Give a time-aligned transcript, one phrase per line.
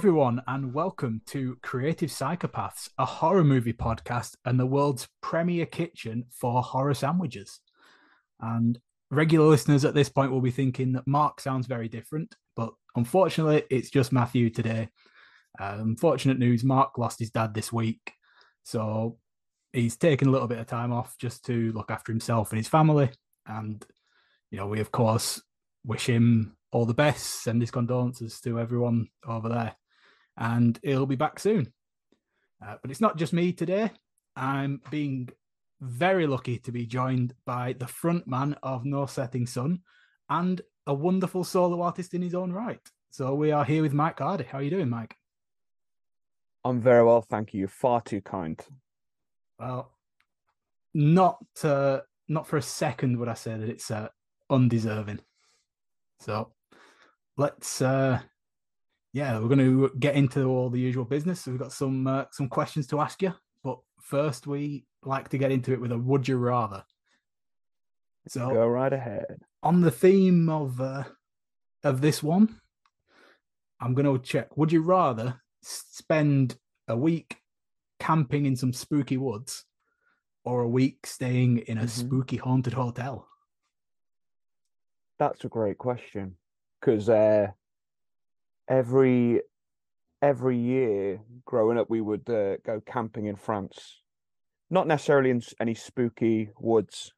[0.00, 6.24] Everyone, and welcome to Creative Psychopaths, a horror movie podcast and the world's premier kitchen
[6.30, 7.60] for horror sandwiches.
[8.40, 8.78] And
[9.10, 13.64] regular listeners at this point will be thinking that Mark sounds very different, but unfortunately,
[13.68, 14.88] it's just Matthew today.
[15.60, 18.14] Uh, unfortunate news Mark lost his dad this week.
[18.62, 19.18] So
[19.74, 22.68] he's taken a little bit of time off just to look after himself and his
[22.68, 23.10] family.
[23.46, 23.84] And,
[24.50, 25.42] you know, we, of course,
[25.84, 29.76] wish him all the best, send his condolences to everyone over there.
[30.36, 31.72] And he'll be back soon.
[32.64, 33.90] Uh, but it's not just me today.
[34.36, 35.28] I'm being
[35.80, 39.80] very lucky to be joined by the front man of No Setting Sun
[40.28, 42.80] and a wonderful solo artist in his own right.
[43.10, 44.44] So we are here with Mike Hardy.
[44.44, 45.16] How are you doing, Mike?
[46.64, 47.66] I'm very well, thank you.
[47.66, 48.60] Far too kind.
[49.58, 49.92] Well,
[50.94, 54.08] not uh, not for a second would I say that it's uh,
[54.48, 55.20] undeserving.
[56.20, 56.52] So
[57.36, 58.20] let's uh,
[59.12, 61.40] yeah, we're going to get into all the usual business.
[61.40, 65.38] So we've got some uh, some questions to ask you, but first we like to
[65.38, 66.84] get into it with a would you rather.
[68.28, 69.40] So Go right ahead.
[69.62, 71.04] on the theme of uh,
[71.82, 72.60] of this one,
[73.80, 74.56] I'm going to check.
[74.56, 76.56] Would you rather spend
[76.88, 77.36] a week
[77.98, 79.64] camping in some spooky woods,
[80.44, 81.88] or a week staying in a Mhm.
[81.88, 83.26] spooky haunted hotel?
[85.18, 86.36] That's a great question
[86.80, 87.48] because uh,
[88.70, 89.42] every
[90.22, 94.02] every year growing up, we would uh, go camping in France.
[94.70, 97.12] Not necessarily in any spooky woods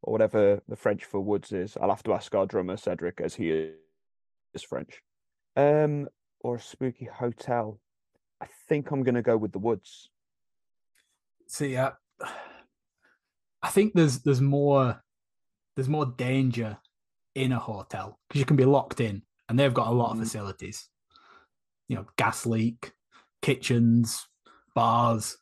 [0.00, 1.76] or whatever the French for woods is.
[1.80, 5.02] I'll have to ask our drummer Cedric, as he is, French.
[5.54, 6.08] Um,
[6.40, 7.78] or a spooky hotel.
[8.40, 10.08] I think I'm gonna go with the woods.
[11.46, 11.90] See, uh,
[13.62, 15.02] I think there's there's more
[15.76, 16.78] there's more danger
[17.34, 20.16] in a hotel because you can be locked in, and they've got a lot of
[20.16, 20.20] Mhm.
[20.20, 20.88] facilities.
[21.88, 22.92] You know, gas leak,
[23.42, 24.26] kitchens,
[24.74, 25.36] bars.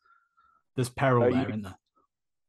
[0.76, 1.78] There's peril Are there, you- isn't there?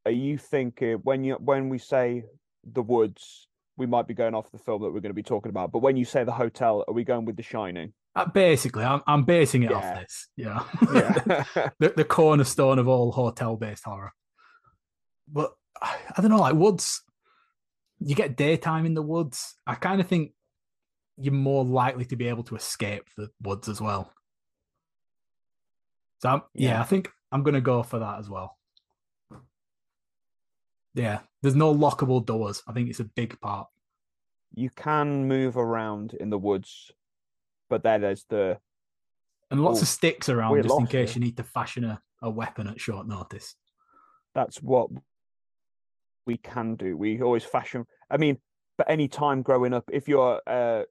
[0.06, 2.24] are you thinking when you when we say
[2.64, 3.48] the woods
[3.78, 5.78] we might be going off the film that we're going to be talking about but
[5.80, 9.24] when you say the hotel are we going with the shining Uh, basically, I'm I'm
[9.26, 10.28] basing it off this.
[10.36, 11.44] Yeah, yeah
[11.80, 14.12] the the cornerstone of all hotel based horror.
[15.28, 17.04] But I don't know, like woods.
[18.00, 19.56] You get daytime in the woods.
[19.68, 20.34] I kind of think
[21.18, 24.14] you're more likely to be able to escape the woods as well.
[26.20, 26.70] So I'm, yeah.
[26.72, 26.82] Yeah.
[26.82, 28.58] I think I'm gonna go for that as well.
[30.94, 32.62] Yeah, there's no lockable doors.
[32.68, 33.68] I think it's a big part.
[34.54, 36.92] you can move around in the woods
[37.70, 38.60] but then there's the
[39.50, 41.22] And lots Oh, of sticks around just in case you.
[41.22, 43.56] you need to fashion a, a weapon at short notice.
[44.36, 44.90] that's what
[46.26, 48.38] we can do we always fashion i mean
[48.82, 50.82] but any time growing up if you're uh,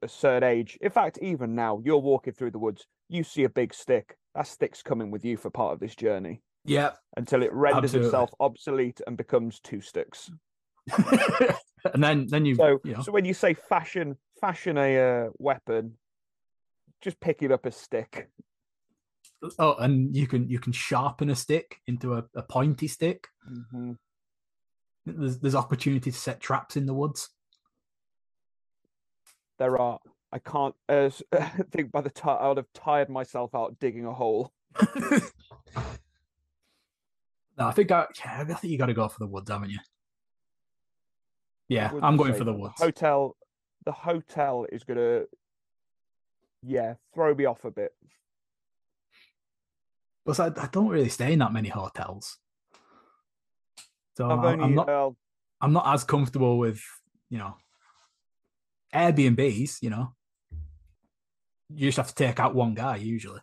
[0.00, 0.78] a certain age.
[0.80, 4.16] In fact even now you're walking through the woods you see a big stick.
[4.34, 6.40] That stick's coming with you for part of this journey.
[6.64, 8.06] Yeah, until it renders Absolutely.
[8.06, 10.30] itself obsolete and becomes two sticks.
[11.92, 13.02] and then then you So, you know.
[13.02, 15.98] so when you say fashion, fashion a uh, weapon,
[17.02, 18.30] just pick it up a stick.
[19.58, 23.28] oh and you can you can sharpen a stick into a, a pointy stick.
[25.04, 27.28] There's there's opportunity to set traps in the woods
[29.58, 29.98] There are.
[30.32, 30.74] I can't.
[30.88, 31.10] Uh,
[31.70, 34.52] think by the time I would have tired myself out digging a hole.
[37.58, 39.70] no i think i yeah, i think you got to go for the woods haven't
[39.70, 39.78] you
[41.68, 43.36] yeah i'm going for the woods hotel.
[43.84, 45.24] The hotel is gonna,
[46.62, 47.92] yeah, throw me off a bit.
[50.24, 52.38] but I, I don't really stay in that many hotels
[54.16, 54.64] so I'm, only.
[54.64, 55.10] I'm not uh,
[55.60, 56.80] i'm not as comfortable with
[57.28, 57.56] you know
[58.94, 60.14] airbnbs you know
[61.74, 63.40] you just have to take out one guy usually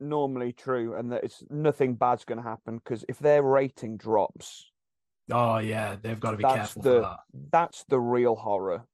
[0.00, 4.70] normally true, and that it's nothing bad's gonna happen because if their rating drops,
[5.30, 7.20] oh yeah they've got to be careful the- for that
[7.50, 8.84] That's the real horror.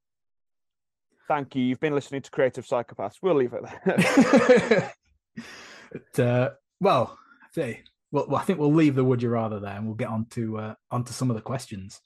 [1.29, 1.63] Thank you.
[1.63, 3.17] You've been listening to Creative Psychopaths.
[3.23, 4.93] We'll leave it there.
[5.93, 6.51] but, uh,
[6.81, 7.17] well,
[7.55, 7.79] see,
[8.11, 10.27] well, well, I think we'll leave the would you rather there, and we'll get on
[10.31, 12.01] to uh, onto some of the questions.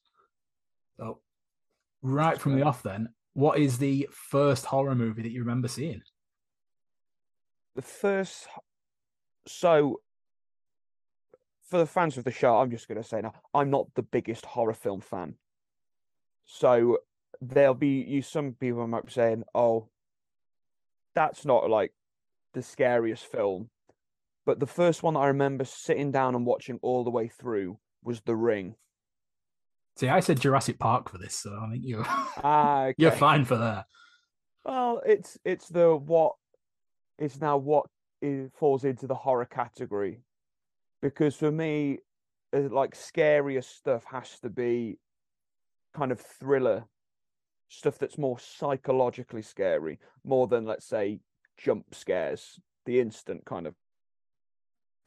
[2.02, 6.02] Right from the off, then, what is the first horror movie that you remember seeing?
[7.76, 8.48] the first.
[9.46, 10.00] So,
[11.68, 14.02] for the fans of the show, I'm just going to say now, I'm not the
[14.02, 15.34] biggest horror film fan.
[16.46, 16.98] So,
[17.40, 18.22] there'll be you.
[18.22, 19.88] Some people might be saying, "Oh,
[21.14, 21.92] that's not like
[22.54, 23.70] the scariest film,"
[24.44, 27.78] but the first one that I remember sitting down and watching all the way through
[28.02, 28.74] was The Ring.
[29.96, 33.56] See, I said Jurassic Park for this, so I think you're Ah, you're fine for
[33.56, 33.86] that.
[34.64, 36.34] Well, it's it's the what
[37.18, 37.86] it's now what
[38.20, 40.20] it falls into the horror category,
[41.00, 41.98] because for me,
[42.54, 44.98] uh, like scarier stuff has to be
[45.94, 46.84] kind of thriller
[47.68, 51.20] stuff that's more psychologically scary, more than let's say
[51.56, 53.74] jump scares, the instant kind of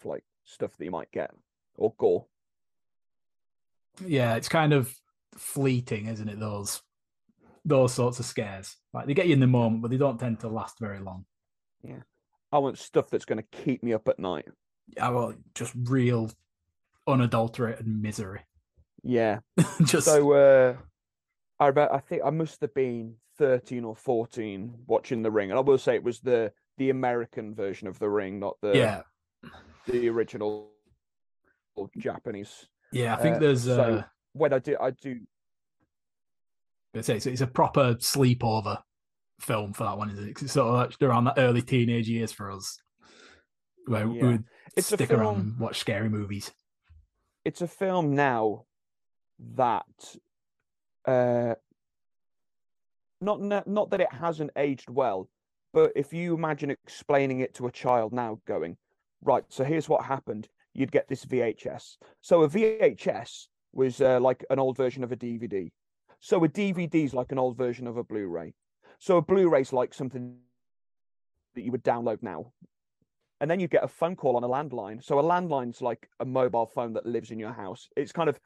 [0.04, 1.32] like stuff that you might get
[1.76, 2.26] or gore.
[4.06, 4.94] Yeah, it's kind of
[5.36, 6.40] fleeting, isn't it?
[6.40, 6.82] Those
[7.66, 10.40] those sorts of scares, like they get you in the moment, but they don't tend
[10.42, 11.26] to last very long.
[11.84, 12.02] Yeah,
[12.52, 14.46] I want stuff that's going to keep me up at night.
[15.00, 16.32] I want just real,
[17.08, 18.42] unadulterated misery.
[19.04, 19.40] Yeah,
[19.84, 20.76] just so uh,
[21.60, 25.58] I remember, I think I must have been thirteen or fourteen watching The Ring, and
[25.58, 29.02] I will say it was the the American version of The Ring, not the yeah,
[29.88, 30.72] the original
[31.98, 32.68] Japanese.
[32.92, 33.16] Yeah.
[33.16, 34.04] I think Uh, there's so- uh,
[34.34, 35.20] When I do, I do.
[37.02, 38.82] Say it's, it's a proper sleepover
[39.40, 40.34] film for that one, isn't it?
[40.34, 42.82] 'Cause it's sort of like around that early teenage years for us,
[43.86, 44.22] where Yeah.
[44.22, 44.44] we would
[44.76, 46.52] It's stick around and watch scary movies.
[47.46, 48.66] It's a film now
[49.40, 50.16] that,
[51.06, 51.56] uh,
[53.22, 55.30] not not that it hasn't aged well,
[55.74, 58.78] but if you imagine explaining it to a child now, going
[59.22, 60.50] right, so here's what happened.
[60.74, 61.98] You'd get this VHS.
[62.22, 65.72] So a VHS was uh, like an old version of a DVD.
[66.20, 68.54] So a DVD is like an old version of a Blu-ray.
[69.00, 70.38] So a Blu-ray is like something
[71.56, 72.52] that you would download now.
[73.42, 75.04] And then you'd get a phone call on a landline.
[75.04, 77.88] So a landline's like a mobile phone that lives in your house.
[77.96, 78.40] It's kind of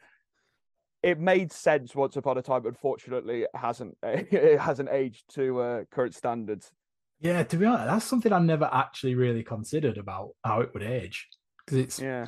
[1.02, 2.66] it made sense once upon a time.
[2.66, 6.72] Unfortunately, it hasn't it hasn't aged to uh, current standards.
[7.20, 10.84] Yeah, to be honest, that's something I never actually really considered about how it would
[10.84, 11.28] age
[11.66, 12.28] because it's Yeah,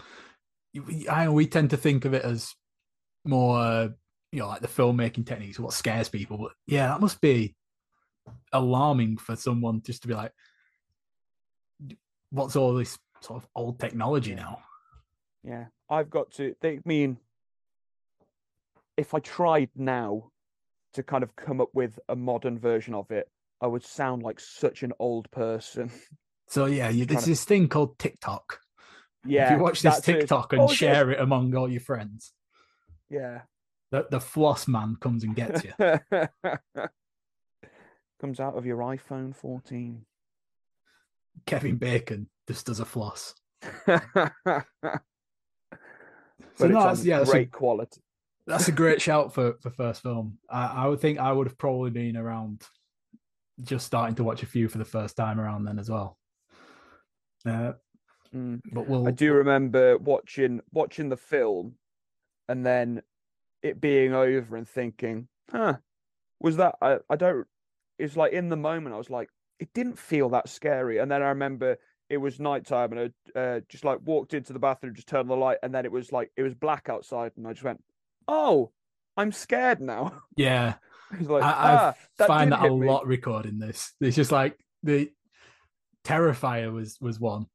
[0.74, 2.54] we- I we tend to think of it as
[3.24, 3.94] more,
[4.32, 6.38] you know, like the filmmaking techniques, what scares people.
[6.38, 7.56] But yeah, that must be
[8.54, 10.32] alarming for someone just to be like,
[12.32, 14.36] what's all this sort of old technology Yeah.
[14.36, 14.60] now?
[15.44, 15.66] yeah.
[15.90, 16.56] I've got to.
[16.62, 17.18] They mean
[18.98, 20.32] if I tried now
[20.94, 23.30] to kind of come up with a modern version of it,
[23.62, 25.92] I would sound like such an old person.
[26.48, 28.60] So yeah, you, there's to- this thing called TikTok.
[29.28, 30.20] Yeah, if you watch this that's it.
[30.22, 32.34] TikTok and Oh, share it among all your friends,
[33.10, 33.42] Yeah.
[33.92, 35.74] the, the floss man comes and gets you.
[38.22, 40.06] Comes out of your iPhone 14.
[41.46, 43.36] Kevin Bacon just does a floss.
[46.58, 48.02] So no, that's, yeah, that's a, great quality.
[48.48, 50.38] that's a great shout for for first film.
[50.50, 52.62] I, I would think I would have probably been around,
[53.62, 56.18] just starting to watch a few for the first time around then as well.
[57.46, 57.74] Uh,
[58.36, 58.60] Mm.
[58.74, 61.76] but we'll I do remember watching watching the film,
[62.50, 63.02] and then
[63.64, 65.78] it being over and thinking, "Huh,
[66.40, 67.48] was that?" I, I don't.
[67.98, 69.30] It's like in the moment, I was like,
[69.60, 71.78] it didn't feel that scary, and then I remember
[72.10, 75.40] it was nighttime, and I uh, just like walked into the bathroom, just turned on
[75.40, 77.82] the light, and then it was like it was black outside, and I just went,
[78.28, 78.72] "Oh,
[79.16, 80.76] I'm scared now." yeah.
[81.12, 83.94] It's like, I, ah, I that find that a me." lot recording this.
[84.02, 85.10] It's just like the
[86.04, 87.46] Terrifier was was one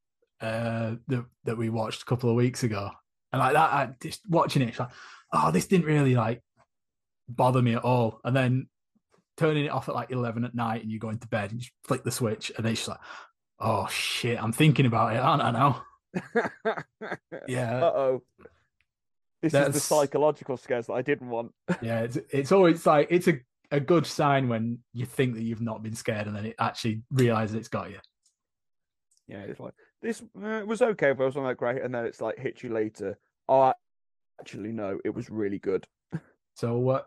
[0.41, 2.91] uh that that we watched a couple of weeks ago,
[3.33, 4.91] and like that, I just watching it, it's like,
[5.33, 6.43] oh, this didn't really like
[7.29, 8.21] bother me at all.
[8.25, 8.69] And then
[9.37, 11.61] turning it off at like eleven at night, and you're going to bed, and you
[11.61, 13.01] just flick the switch, and it's just like,
[13.59, 15.85] oh shit, I'm thinking about it, aren't I now?
[17.47, 18.23] Yeah, Uh oh.
[19.43, 21.53] This is the psychological scares that I didn't want.
[21.83, 22.01] yeah.
[22.01, 25.83] It's it's always like it's a a good sign when you think that you've not
[25.83, 27.99] been scared, and then it actually realizes it's got you.
[29.29, 32.05] Yeah, it's like this uh, it was okay, but it wasn't that great, and then
[32.05, 33.19] it's like hit you later.
[33.49, 33.73] Oh,
[34.41, 35.87] actually, no, it was really good.
[36.55, 37.03] So, uh,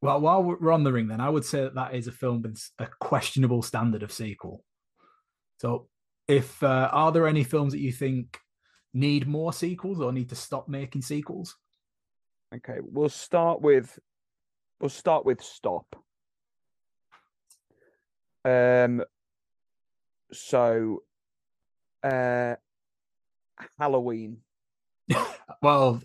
[0.00, 2.42] well, while we're on the ring, then I would say that that is a film
[2.42, 4.64] with a questionable standard of sequel.
[5.58, 5.88] So,
[6.26, 8.38] if uh, are there any films that you think
[8.94, 11.56] need more sequels or need to stop making sequels?
[12.54, 13.98] Okay, we'll start with
[14.80, 15.96] we'll start with stop.
[18.44, 19.02] Um.
[20.32, 21.02] So,
[22.02, 22.56] uh,
[23.78, 24.38] Halloween.
[25.60, 26.00] Well,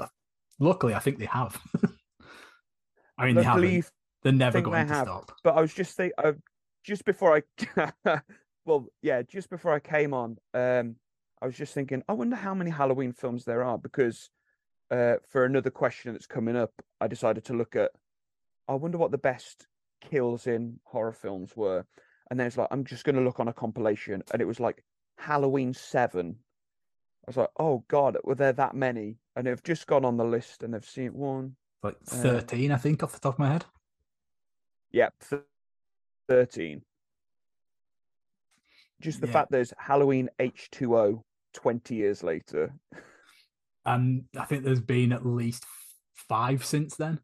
[0.59, 1.61] luckily, I think they have.
[3.19, 3.91] I mean, they haven't.
[4.23, 5.05] They're never think they going to have.
[5.05, 5.31] stop.
[5.43, 6.31] but I was just think uh,
[6.83, 7.41] just before
[7.77, 8.21] I
[8.65, 10.95] well yeah just before I came on um
[11.41, 14.29] I was just thinking I wonder how many Halloween films there are because
[14.91, 16.71] uh for another question that's coming up
[17.01, 17.91] I decided to look at
[18.67, 19.67] I wonder what the best
[20.01, 21.85] kills in horror films were
[22.31, 24.59] and then it's like I'm just going to look on a compilation and it was
[24.59, 24.83] like
[25.23, 26.35] Halloween 7
[27.25, 30.25] I was like oh god were there that many and they've just gone on the
[30.25, 33.51] list and they've seen one Like Uh, 13, I think, off the top of my
[33.51, 33.65] head.
[34.91, 35.41] Yep, th-
[36.29, 36.81] 13.
[39.01, 39.33] just the Yeah.
[39.33, 42.73] fact there's Halloween H2O 20 years later.
[43.85, 45.65] And I think there's been at least
[46.13, 47.19] five since then.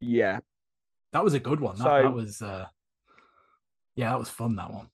[0.00, 0.40] Yeah.
[1.12, 1.76] That was a good one.
[1.76, 2.66] That, So- that was, uh,
[3.94, 4.56] yeah, that was fun.
[4.56, 4.90] That one.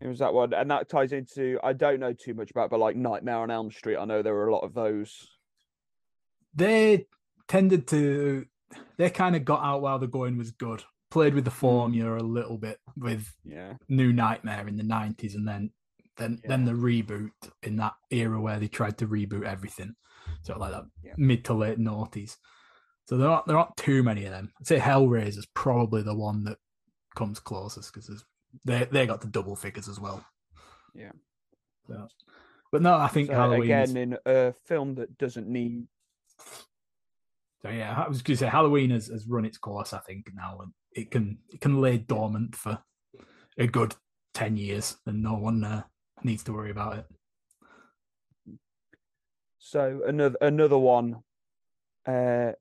[0.00, 0.52] It was that one.
[0.54, 3.70] And that ties into, I don't know too much about, but like Nightmare on Elm
[3.70, 5.28] Street, I know there were a lot of those.
[6.54, 7.06] They
[7.48, 8.46] tended to,
[8.96, 10.82] they kind of got out while the going was good.
[11.10, 11.58] Played with the hmm.
[11.58, 13.74] formula a little bit with Yeah.
[13.88, 15.70] New Nightmare in the nineties, and then
[16.16, 17.30] then then the reboot
[17.62, 19.94] in that era where they tried to reboot everything,
[20.42, 21.14] sort of like that Yeah.
[21.16, 22.36] mid to late noughties.
[23.06, 24.50] So there aren't there aren't too many of them.
[24.58, 26.58] I'd say Hellraiser's probably the one that
[27.14, 28.24] comes closest because
[28.64, 30.24] they they got the double figures as well.
[30.94, 31.12] Yeah.
[31.88, 32.08] So,
[32.72, 33.70] but no, I think So Halloween.
[33.70, 35.86] is- again, in a film that doesn't need,
[37.62, 39.92] So yeah, I was going to say Halloween has, has run its course.
[39.92, 42.78] I think now, and it can it can lay dormant for
[43.58, 43.94] a good
[44.32, 45.82] ten years, and no one uh,
[46.22, 47.06] needs to worry about it.
[49.58, 51.16] so another another one
[52.06, 52.52] uh,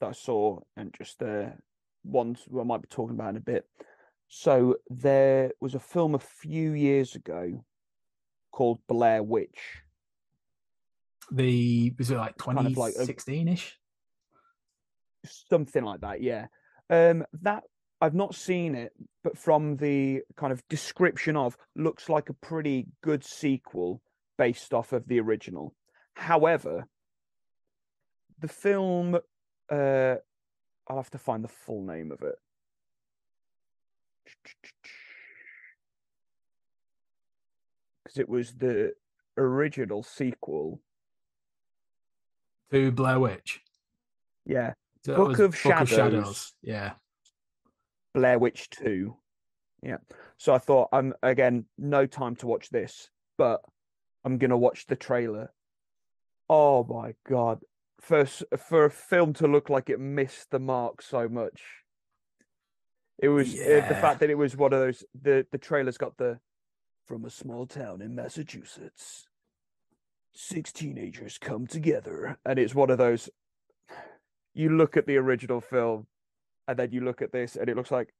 [0.00, 1.50] that I saw and just uh,
[2.04, 3.66] ones we might be talking about in a bit.
[4.28, 7.64] So there was a film a few years ago
[8.50, 9.82] called Blair Witch.
[11.30, 13.78] The was it like kind of like a- 2016 ish?
[15.48, 16.46] something like that yeah
[16.90, 17.64] um that
[18.00, 18.92] i've not seen it
[19.24, 24.00] but from the kind of description of looks like a pretty good sequel
[24.38, 25.74] based off of the original
[26.14, 26.86] however
[28.40, 29.16] the film
[29.72, 30.14] uh
[30.86, 32.36] i'll have to find the full name of it
[38.04, 38.92] because it was the
[39.36, 40.80] original sequel
[42.70, 43.60] to Blair Witch.
[44.44, 44.72] yeah
[45.04, 46.54] So it Book was of Shadows.
[46.62, 46.92] Yeah.
[48.14, 49.14] Blair Witch 2.
[49.82, 49.98] Yeah.
[50.38, 53.60] So I thought I'm again no time to watch this, but
[54.24, 55.52] I'm to watch the trailer.
[56.48, 57.60] Oh my god.
[58.00, 61.62] First for a film to look like it missed the mark so much.
[63.18, 66.16] It was uh, the fact that it was one of those the the trailer's got
[66.16, 66.38] the
[67.06, 69.26] from a small town in Massachusetts.
[70.32, 73.30] Six teenagers come together and it's one of those
[74.52, 76.06] you look at the original film
[76.68, 78.12] and then you look at this and it looks like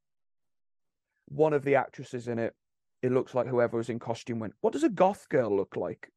[1.26, 2.54] one of the actresses in it
[3.02, 6.10] it looks like whoever was in costume went what does a goth girl look like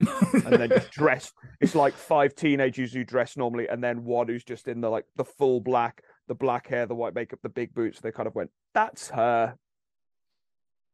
[0.45, 4.43] and then just dressed it's like five teenagers who dress normally and then one who's
[4.43, 7.74] just in the like the full black the black hair the white makeup the big
[7.74, 9.53] boots they kind of went that's her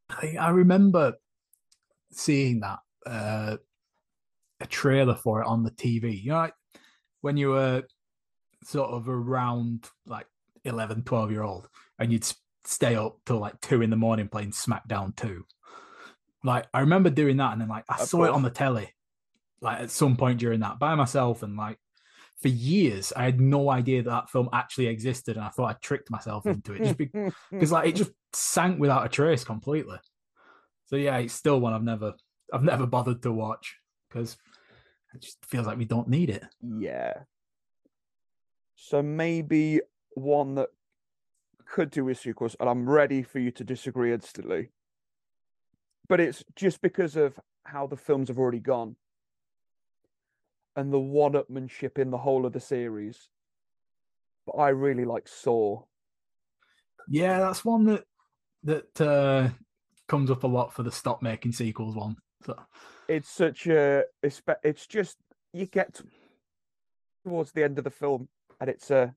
[0.10, 1.14] I, I remember
[2.12, 3.58] seeing that uh,
[4.60, 6.22] a trailer for it on the TV.
[6.22, 6.54] You know, like
[7.22, 7.84] when you were
[8.64, 10.28] sort of around like
[10.64, 11.68] 11, 12 year old,
[12.00, 12.28] and you'd
[12.64, 15.46] stay up till like two in the morning playing SmackDown 2.
[16.44, 18.94] Like, I remember doing that, and then like I Of saw it on the telly,
[19.62, 21.80] like at some point during that by myself, and like
[22.42, 25.78] for years I had no idea that that film actually existed, and I thought I
[25.82, 29.98] tricked myself into it just because like it just sank without a trace completely.
[30.86, 32.14] So yeah, it's still one I've never
[32.54, 33.78] I've never bothered to watch
[34.10, 34.38] because
[35.14, 36.44] it just feels like we don't need it.
[36.62, 37.14] yeah
[38.76, 39.80] so maybe
[40.16, 40.70] one that
[41.66, 44.70] could do with sequels and i'm ready for you to disagree instantly
[46.08, 48.96] but it's just because of how the films have already gone
[50.76, 53.30] and the one-upmanship in the whole of the series.
[54.46, 55.84] But i really like saw.
[57.08, 58.04] Yeah, that's one that
[58.64, 59.50] that uh,
[60.08, 62.16] comes up a lot for the stop making sequels one.
[62.46, 62.60] So.
[63.08, 65.18] It's such a it's, it's just
[65.54, 66.02] you get
[67.24, 68.28] towards the end of the film
[68.60, 69.16] and it's a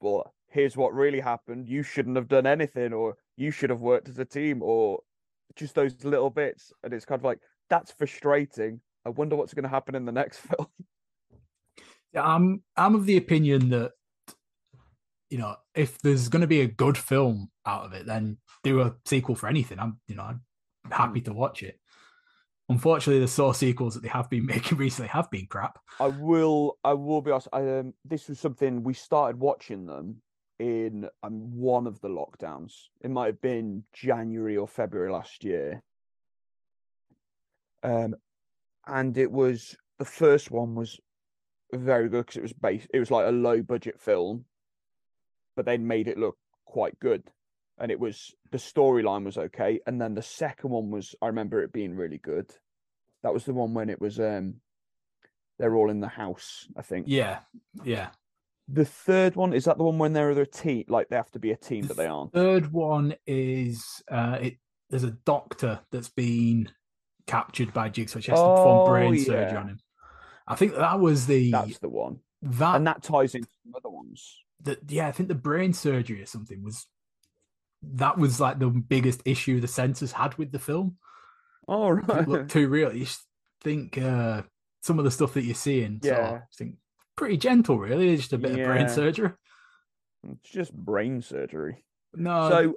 [0.00, 1.68] well here's what really happened.
[1.68, 5.00] You shouldn't have done anything or you should have worked as a team or
[5.56, 6.72] just those little bits.
[6.82, 10.12] And it's kind of like that's frustrating i wonder what's going to happen in the
[10.12, 10.68] next film
[12.14, 13.90] yeah, I'm I'm of the opinion that
[15.28, 18.80] you know if there's going to be a good film out of it, then do
[18.80, 19.80] a sequel for anything.
[19.80, 20.40] I'm you know I'm
[20.90, 21.78] happy to watch it.
[22.68, 25.78] Unfortunately, the Saw sequels that they have been making recently have been crap.
[26.00, 30.22] i will i will be honest I, um, this was something we started watching them
[30.60, 35.82] in um, one of the lockdowns it might have been january or february last year
[37.82, 38.14] um
[38.86, 40.98] and it was the first one was
[41.72, 44.44] very good because it was based it was like a low budget film
[45.56, 47.22] but they made it look quite good
[47.78, 51.62] and it was the storyline was okay and then the second one was i remember
[51.62, 52.52] it being really good
[53.22, 54.54] that was the one when it was um
[55.58, 57.40] they're all in the house i think Yeah,
[57.84, 58.08] yeah.
[58.66, 61.38] The third one is that the one when they're a team, like they have to
[61.38, 62.32] be a team, but they aren't.
[62.32, 64.56] Third one is uh, it.
[64.88, 66.70] There's a doctor that's been
[67.26, 68.20] captured by Jigsaw.
[68.20, 69.78] She has to perform Oh, brain surgery on him.
[70.46, 73.88] I think that was the That's the one, that, and that ties into some other
[73.88, 74.42] ones.
[74.60, 75.08] the yeah.
[75.08, 76.86] I think the brain surgery or something was
[77.82, 80.96] that was like the biggest issue the censors had with the film.
[81.66, 82.92] Oh right, looked too real.
[82.94, 83.24] You just
[83.62, 84.42] think uh,
[84.82, 86.00] some of the stuff that you're seeing.
[86.02, 86.30] So Yeah.
[86.34, 86.74] I think
[87.16, 88.14] pretty gentle, really.
[88.16, 89.30] Just a bit of brain surgery.
[90.30, 91.84] it's just brain surgery.
[92.14, 92.74] No, so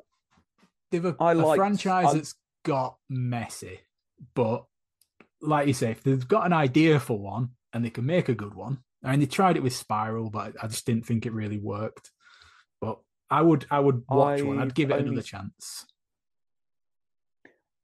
[0.92, 3.80] they've a, I a liked- franchise I- that's got messy,
[4.34, 4.66] but
[5.42, 8.36] like you say, if they've got an idea for one and they can make a
[8.36, 11.34] good one, I mean, they tried it with Spiral, but I just didn't think it
[11.34, 12.12] really worked.
[12.82, 14.60] But I would, I would watch one.
[14.60, 15.86] I'd give it only another chance.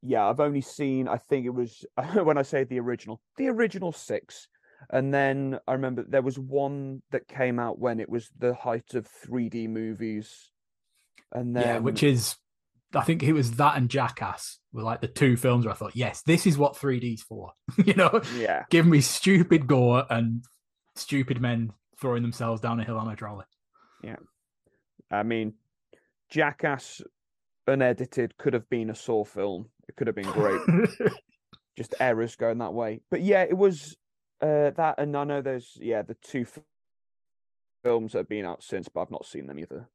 [0.01, 1.07] yeah, I've only seen.
[1.07, 4.47] I think it was when I say the original, the original six,
[4.89, 8.93] and then I remember there was one that came out when it was the height
[8.95, 10.51] of 3D movies,
[11.31, 12.35] and then yeah, which is,
[12.95, 15.95] I think it was that and Jackass were like the two films where I thought,
[15.95, 17.53] yes, this is what 3D's for.
[17.85, 20.43] you know, yeah, give me stupid gore and
[20.95, 23.45] stupid men throwing themselves down a hill on a trolley.
[24.03, 24.17] Yeah,
[25.09, 25.53] I mean,
[26.29, 27.01] Jackass
[27.67, 29.69] unedited could have been a Saw film.
[29.88, 30.62] It could have been great.
[31.75, 33.01] just errors going that way.
[33.09, 33.95] But yeah, it was
[34.41, 36.45] uh, that, and I know there's yeah the two
[37.83, 39.88] films that have been out since, but I've not seen them either.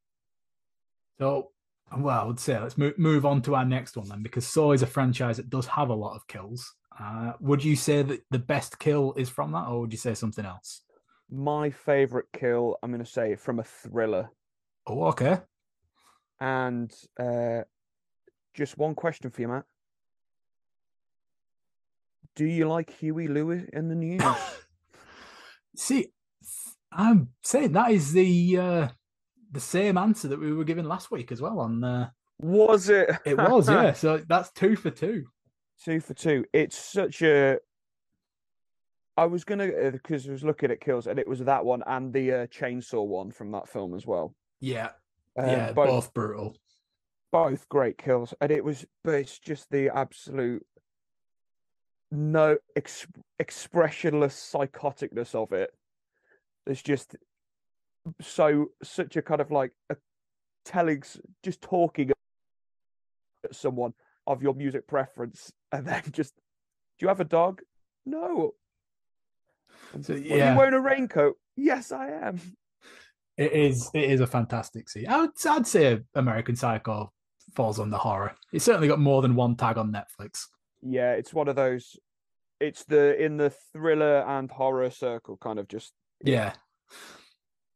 [1.18, 1.50] So,
[1.96, 4.72] well, I would say let's move, move on to our next one then, because Saw
[4.72, 6.74] is a franchise that does have a lot of kills.
[7.00, 10.14] Uh, would you say that the best kill is from that, or would you say
[10.14, 10.82] something else?
[11.30, 14.30] My favorite kill, I'm going to say, from a thriller.
[14.86, 15.38] Oh, okay.
[16.40, 17.62] And uh,
[18.54, 19.64] just one question for you, Matt.
[22.34, 24.22] Do you like Huey Lewis and the News?
[25.76, 26.08] See,
[26.92, 28.88] I'm saying that is the uh,
[29.50, 31.60] the same answer that we were given last week as well.
[31.60, 33.10] On uh, was it?
[33.24, 33.92] it was, yeah.
[33.92, 35.26] So that's two for two.
[35.84, 36.44] two for two.
[36.52, 37.58] It's such a.
[39.16, 42.12] I was gonna because I was looking at kills, and it was that one and
[42.12, 44.34] the uh, chainsaw one from that film as well.
[44.60, 44.90] Yeah,
[45.38, 46.56] Uh, yeah, both, both brutal.
[47.32, 50.64] both great kills, and it was, but it's just the absolute
[52.10, 53.06] no ex-
[53.38, 55.70] expressionless psychoticness of it.
[56.66, 57.16] It's just
[58.20, 59.96] so such a kind of like a
[60.64, 61.02] telling,
[61.42, 62.10] just talking
[63.44, 63.94] at someone
[64.26, 66.34] of your music preference, and then just,
[66.98, 67.60] do you have a dog?
[68.04, 68.52] No.
[70.02, 70.52] So, "Well, yeah.
[70.52, 71.36] you wearing a raincoat?
[71.56, 72.40] Yes, I am.
[73.36, 73.90] It is.
[73.94, 75.06] It is a fantastic scene.
[75.08, 77.12] I would, I'd say American Psycho
[77.54, 78.34] falls on the horror.
[78.52, 80.46] It's certainly got more than one tag on Netflix.
[80.82, 81.96] Yeah, it's one of those.
[82.60, 85.92] It's the in the thriller and horror circle, kind of just
[86.24, 86.96] Yeah, the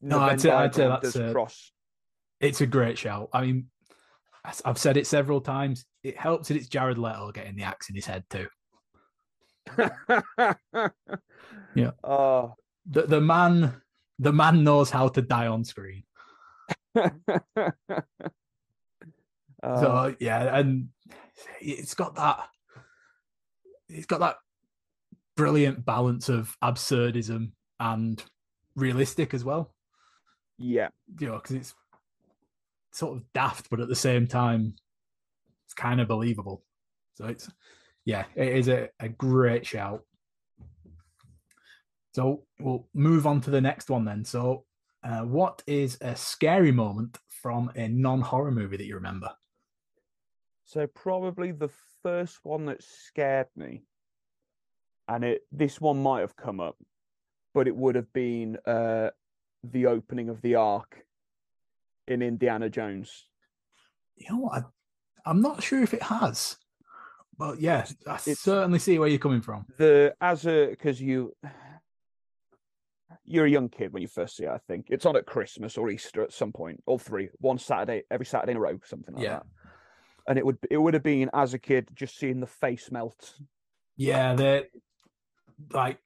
[0.03, 1.73] No, I'd say- I'd say that's a- cross.
[2.41, 3.29] it's a great shout.
[3.33, 3.71] I mean,
[4.65, 5.85] I've said it several times.
[6.03, 8.49] It helps that it's Jared Leto getting the axe in his head too.
[11.75, 11.93] Yeah.
[12.05, 12.55] Oh,
[12.87, 13.81] The the man,
[14.19, 16.03] the man knows how to die on screen.
[19.63, 20.89] Uh, So yeah, and
[21.61, 22.49] it's got that.
[23.89, 24.37] It's got that
[25.37, 28.23] brilliant balance of absurdism and
[28.75, 29.73] realistic as well.
[30.63, 31.75] Yeah, you know, because it's
[32.93, 34.75] sort of daft, but at the same time,
[35.67, 36.63] it's kind of believable.
[37.15, 37.51] So it's,
[38.05, 40.05] yeah, it is a, a great shout.
[42.15, 44.25] So we'll move on to the next one then.
[44.25, 44.65] So,
[45.03, 49.31] uh, what is a scary moment from a non horror movie that you remember?
[50.73, 51.69] so probably the
[52.03, 53.83] first one that scared me,
[55.07, 56.77] and it this one might have come up,
[57.53, 59.11] but it would have been uh
[59.65, 61.05] the opening of the Ark
[62.09, 63.27] in Indiana Jones.
[64.17, 64.63] You know what?
[64.63, 66.57] I, I'm not sure if it has,
[67.39, 69.67] but yeah, I It's- certainly see where you're coming from.
[69.79, 71.35] the as a because you
[73.25, 74.51] you're a young kid when you first see it.
[74.51, 78.03] I think it's on at Christmas or Easter at some point, all three, one Saturday,
[78.11, 79.35] every Saturday in a row, something like Yeah.
[79.35, 79.47] that.
[80.29, 83.35] And it would it would have been as a kid just seeing the face melt.
[83.97, 84.67] Yeah, they
[85.73, 85.99] like.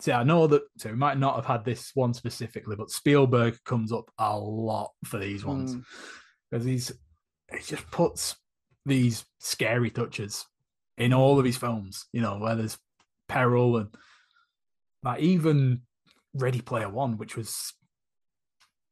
[0.00, 3.58] See, I know that so we might not have had this one specifically, but Spielberg
[3.64, 5.84] comes up a lot for these ones Mm.
[6.50, 6.92] because he's
[7.52, 8.36] he just puts
[8.86, 10.46] these scary touches
[10.98, 12.06] in all of his films.
[12.12, 12.78] You know, where there's
[13.28, 13.88] peril and
[15.02, 15.82] like even
[16.34, 17.72] Ready Player One, which was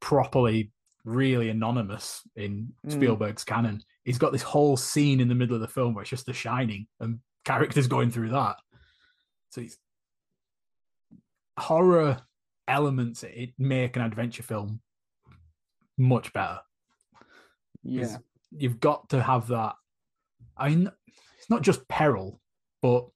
[0.01, 0.73] properly
[1.05, 2.93] really anonymous in Mm.
[2.93, 3.83] Spielberg's canon.
[4.05, 6.33] He's got this whole scene in the middle of the film where it's just The
[6.33, 8.57] Shining and characters going through that.
[9.51, 9.79] So it's
[11.59, 12.19] horror
[12.69, 14.81] elements it make an adventure film
[15.97, 16.61] much better.
[17.83, 18.19] Yeah.
[18.51, 19.75] You've got to have that.
[20.57, 20.91] I mean,
[21.39, 22.41] it's not just peril,
[22.83, 23.07] but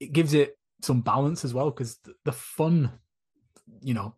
[0.00, 2.92] it gives it some balance as well because the fun,
[3.80, 4.14] you know,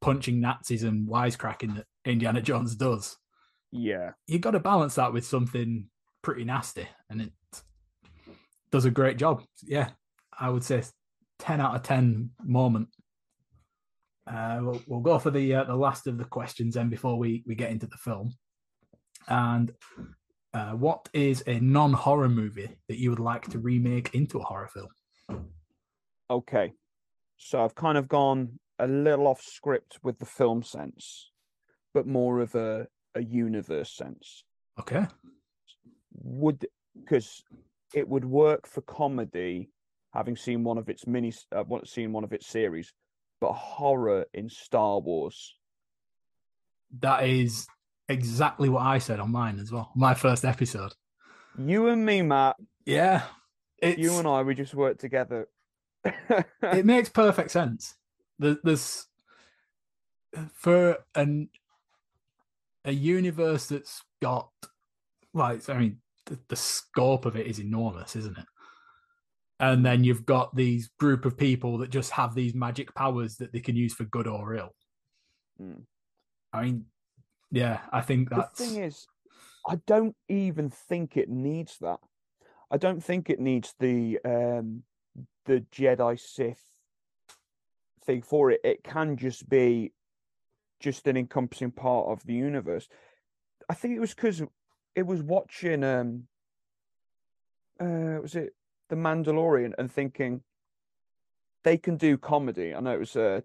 [0.00, 3.16] punching Nazis and wisecracking that Indiana Jones does.
[3.70, 4.12] Yeah.
[4.26, 5.86] You got to balance that with something
[6.22, 7.32] pretty nasty, and it
[8.70, 9.42] does a great job.
[9.62, 9.90] Yeah,
[10.38, 10.82] I would say
[11.40, 12.88] ten out of ten moment.
[14.26, 17.42] Uh, we'll, we'll go for the uh, the last of the questions then before we
[17.46, 18.32] we get into the film.
[19.28, 19.72] And
[20.52, 24.44] uh, what is a non horror movie that you would like to remake into a
[24.44, 25.46] horror film?
[26.30, 26.72] Okay.
[27.36, 31.30] So I've kind of gone a little off script with the film sense,
[31.94, 34.44] but more of a, a universe sense.
[34.78, 35.06] Okay.
[36.22, 36.66] Would
[37.00, 37.42] because
[37.94, 39.70] it would work for comedy,
[40.12, 42.92] having seen one of its mini, uh, seen one of its series,
[43.40, 45.56] but horror in Star Wars.
[47.00, 47.66] That is
[48.08, 49.90] exactly what I said on mine as well.
[49.94, 50.92] My first episode.
[51.58, 52.56] You and me, Matt.
[52.84, 53.22] Yeah.
[53.78, 53.98] It's...
[53.98, 55.48] You and I, we just worked together.
[56.04, 57.94] it makes perfect sense.
[58.38, 59.06] There's
[60.54, 61.50] for an
[62.84, 64.48] a universe that's got
[65.34, 68.46] like I mean the, the scope of it is enormous, isn't it?
[69.60, 73.52] And then you've got these group of people that just have these magic powers that
[73.52, 74.74] they can use for good or ill.
[75.60, 75.82] Mm.
[76.52, 76.86] I mean,
[77.50, 79.06] yeah, I think that's the thing is,
[79.68, 82.00] I don't even think it needs that.
[82.70, 84.84] I don't think it needs the um
[85.44, 86.64] the Jedi Sith
[88.04, 88.60] thing for it.
[88.64, 89.92] It can just be
[90.78, 92.88] just an encompassing part of the universe.
[93.68, 94.42] I think it was because
[94.94, 96.28] it was watching um
[97.78, 98.54] uh was it
[98.90, 100.42] The Mandalorian and thinking
[101.62, 102.74] they can do comedy.
[102.74, 103.44] I know it was a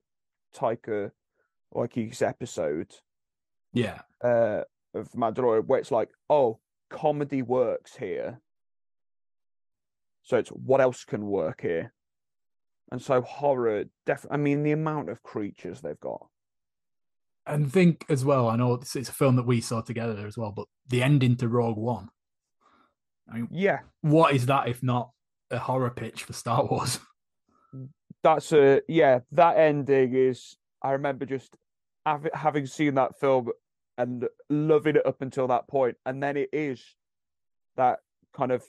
[0.55, 1.11] Taika
[1.73, 2.93] Waititi's episode.
[3.71, 4.01] Yeah.
[4.23, 4.63] Uh
[4.95, 8.39] of Mandalorian where it's like, oh, comedy works here.
[10.23, 11.93] So it's what else can work here?
[12.91, 16.27] And so horror, def- I mean, the amount of creatures they've got.
[17.45, 20.27] And think as well, I know it's, it's a film that we saw together there
[20.27, 22.09] as well, but the ending to Rogue One.
[23.31, 23.79] I mean, yeah.
[24.01, 25.11] What is that if not
[25.51, 26.99] a horror pitch for Star Wars?
[28.23, 31.55] That's a, yeah, that ending is, I remember just
[32.33, 33.49] having seen that film
[33.97, 35.65] and loving it up until that.
[36.05, 36.83] And then it is
[37.77, 37.99] that
[38.33, 38.63] kind of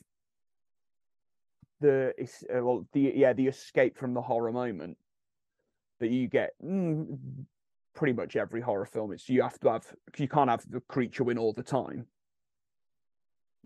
[1.80, 2.12] the
[2.54, 4.96] uh, well the yeah the escape from the horror moment
[6.00, 7.06] that you get mm,
[7.94, 9.84] pretty much every horror film it's you have to have
[10.16, 12.06] you can't have the creature win all the time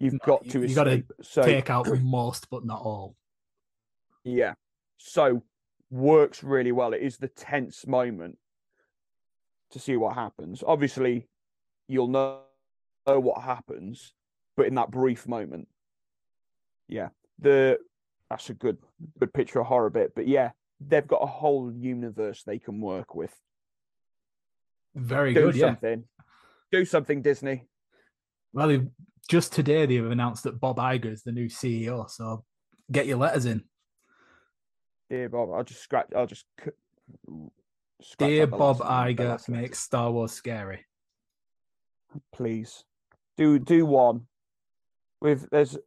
[0.01, 3.15] you've no, got to you got to so, take out most but not all
[4.25, 4.55] yeah
[4.99, 5.43] so
[5.91, 8.37] works really well it is the tense moment
[9.71, 11.29] to see what happens obviously
[11.89, 12.41] you'll know,
[13.07, 14.13] what happens
[14.57, 15.69] but in that brief moment
[16.89, 17.09] yeah
[17.39, 17.79] the
[18.31, 18.79] that's a good
[19.19, 20.15] good picture of horror bit.
[20.15, 23.35] But yeah, they've got a whole universe they can work with.
[24.95, 25.61] Very Do good.
[25.61, 26.05] Something.
[26.73, 26.79] Yeah.
[26.79, 27.67] Do something, Disney.
[28.53, 28.87] Well,
[29.31, 32.11] just today they've announced that Bob Iger is the new CEO.
[32.11, 32.45] So
[32.90, 33.62] get your letters in.
[35.09, 36.09] Dear Bob, I'll just scratch.
[36.14, 36.45] I'll just.
[38.19, 40.85] Dear Bob Iger makes Star Wars scary.
[42.33, 42.85] Please,
[43.37, 44.27] do do one.
[45.21, 45.79] With there's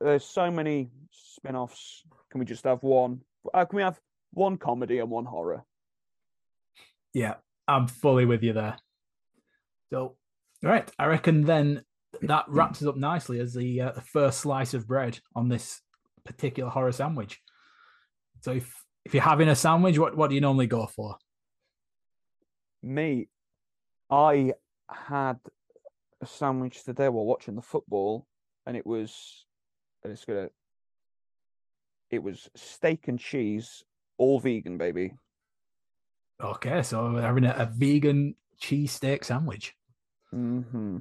[0.00, 2.04] there's so many spin-offs.
[2.30, 3.20] Can we just have one?
[3.52, 4.00] Uh, can we have
[4.32, 5.62] one comedy and one horror?
[7.12, 7.34] Yeah,
[7.68, 8.78] I'm fully with you there.
[9.90, 10.16] So,
[10.62, 11.82] right, I reckon then
[12.22, 15.80] that wraps us up nicely as the uh, the first slice of bread on this
[16.24, 17.40] particular horror sandwich.
[18.40, 21.16] So, if if you're having a sandwich, what what do you normally go for?
[22.82, 23.28] Me,
[24.10, 24.52] I
[24.88, 25.38] had
[26.20, 28.26] a sandwich today while watching the football,
[28.66, 29.46] and it was,
[30.02, 30.50] and it's gonna
[32.10, 33.84] it was steak and cheese,
[34.18, 35.14] all vegan, baby.
[36.42, 39.74] Okay, so we're having a, a vegan cheese steak sandwich.
[40.34, 40.98] Mm-hmm.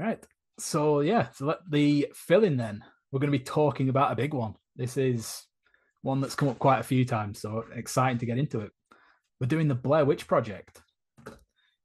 [0.00, 0.24] Right.
[0.58, 2.82] So yeah, so let the filling then.
[3.12, 4.54] We're going to be talking about a big one.
[4.74, 5.42] This is
[6.00, 8.70] one that's come up quite a few times, so exciting to get into it.
[9.38, 10.80] We're doing the Blair Witch Project.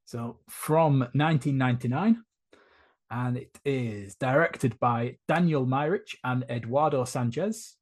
[0.06, 2.24] So from 1999,
[3.12, 7.76] and it is directed by Daniel Myrick and Eduardo Sanchez,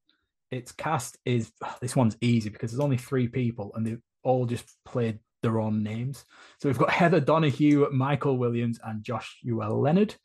[0.49, 4.65] its cast is this one's easy because there's only three people and they've all just
[4.83, 6.25] played their own names.
[6.59, 10.15] So we've got Heather Donahue, Michael Williams, and Josh Joshua Leonard.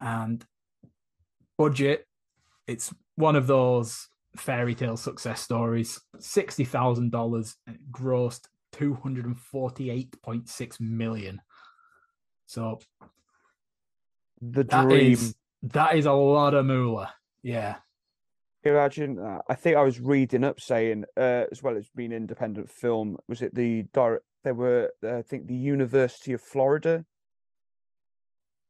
[0.00, 0.44] And
[1.56, 2.06] budget,
[2.66, 6.00] it's one of those fairy tale success stories.
[6.18, 11.40] Sixty thousand dollars and it grossed two hundred and forty-eight point six million.
[12.46, 12.80] So
[14.40, 15.12] The dream.
[15.12, 17.12] is that is a lot of moolah.
[17.42, 17.76] Yeah.
[18.62, 19.42] Imagine that.
[19.48, 23.40] I think I was reading up saying, uh, as well as being independent film, was
[23.40, 24.24] it the direct?
[24.44, 27.04] There were, uh, I think, the University of Florida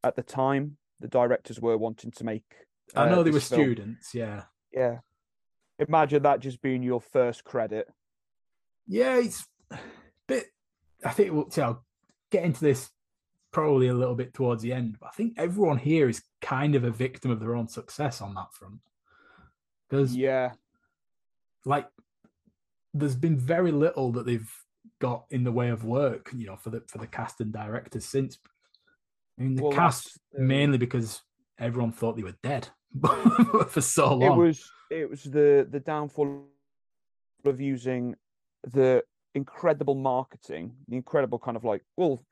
[0.02, 0.76] at the time.
[1.00, 2.44] The directors were wanting to make.
[2.94, 3.62] I uh, know they were film.
[3.62, 4.44] students, yeah.
[4.72, 4.98] Yeah.
[5.78, 7.88] Imagine that just being your first credit.
[8.86, 9.78] Yeah, it's a
[10.26, 10.46] bit.
[11.04, 11.84] I think we'll see, I'll
[12.30, 12.90] get into this
[13.52, 16.84] probably a little bit towards the end, but I think everyone here is kind of
[16.84, 18.80] a victim of their own success on that front.
[19.90, 20.52] Because, Yeah.
[21.64, 21.88] like,
[22.94, 24.50] there's been very little that they've
[25.00, 28.04] got in the way of work, you know, for the for the cast and directors
[28.04, 28.38] since.
[29.38, 31.22] I mean, the Well, cast um, mainly because
[31.58, 32.68] everyone thought they were dead
[33.68, 34.22] for so long.
[34.22, 36.46] It was it was the the downfall
[37.44, 38.16] of using
[38.64, 39.02] the
[39.34, 42.24] incredible marketing, the incredible kind of like well,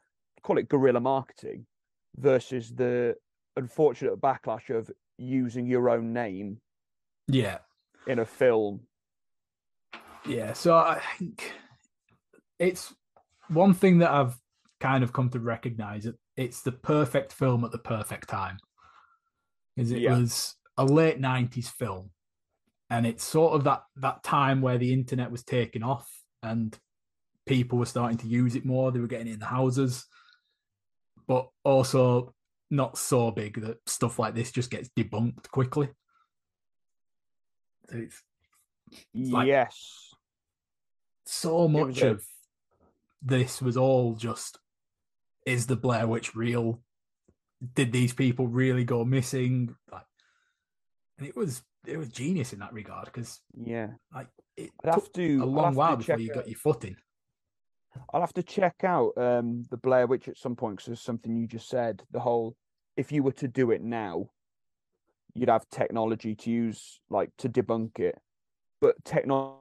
[0.43, 1.67] call it guerrilla marketing,
[2.17, 3.17] versus the
[3.57, 6.61] unfortunate backlash of using your own name
[7.29, 7.59] yeah,
[8.07, 8.81] in a film.
[10.27, 11.53] Yeah, so I think
[12.59, 12.93] it's
[13.49, 14.37] one thing that I've
[14.81, 16.17] kind of come to recognize it.
[16.37, 18.59] It's the perfect film at the perfect time.
[19.75, 20.19] Because it Yeah.
[20.19, 22.11] was a late 90s film.
[22.91, 26.11] And it's sort of that that time where the internet was taking off
[26.43, 26.79] and
[27.47, 28.91] people were starting to use it more.
[28.91, 30.07] They were getting it in the houses.
[31.27, 32.35] But also
[32.71, 35.91] not so big that stuff like this just gets debunked quickly.
[37.91, 38.23] It's
[39.15, 40.15] like- yes.
[41.25, 42.25] so much of
[43.23, 44.59] this was all just
[45.47, 46.81] is the Blair Witch real?
[47.75, 49.75] Did these people really go missing?
[49.91, 50.07] Like,
[51.19, 53.95] and it was it was genius in that regard because Yeah.
[54.15, 56.97] like it I'd took have to a long while before you out- got your footing.
[58.13, 61.35] I'll have to check out um the Blair Witch at some point because there's something
[61.37, 62.03] you just said.
[62.11, 62.57] The whole
[62.97, 64.31] if you were to do it now,
[65.35, 68.19] you'd have technology to use like to debunk it.
[68.81, 69.59] But technology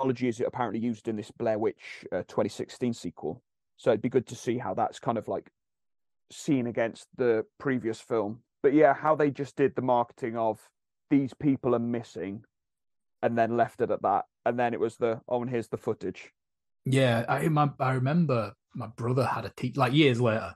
[0.00, 3.42] is apparently used in this Blair Witch uh, 2016 sequel.
[3.76, 5.50] So it'd be good to see how that's kind of like
[6.30, 8.40] seen against the previous film.
[8.62, 10.60] But yeah, how they just did the marketing of
[11.10, 12.44] these people are missing
[13.22, 14.24] and then left it at that.
[14.44, 16.32] And then it was the oh and here's the footage.
[16.84, 20.54] Yeah, I my, I remember my brother had a t like years later,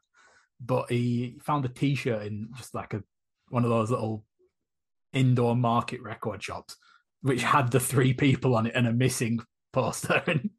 [0.64, 3.02] but he found a T-shirt in just like a
[3.52, 4.24] one of those little
[5.12, 6.76] indoor market record shops,
[7.20, 9.40] which had the three people on it and a missing
[9.72, 10.22] poster.
[10.26, 10.50] And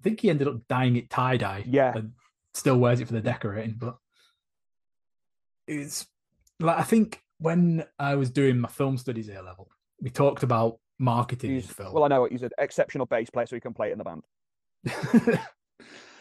[0.00, 1.62] I think he ended up dyeing it tie dye.
[1.66, 1.92] Yeah.
[1.94, 2.12] and
[2.54, 3.76] still wears it for the decorating.
[3.78, 3.98] But
[5.68, 6.06] it's
[6.58, 10.78] like I think when I was doing my film studies A level, we talked about
[10.98, 11.92] marketing in film.
[11.92, 14.04] well, I know he's an exceptional bass player, so he can play it in the
[14.04, 15.38] band.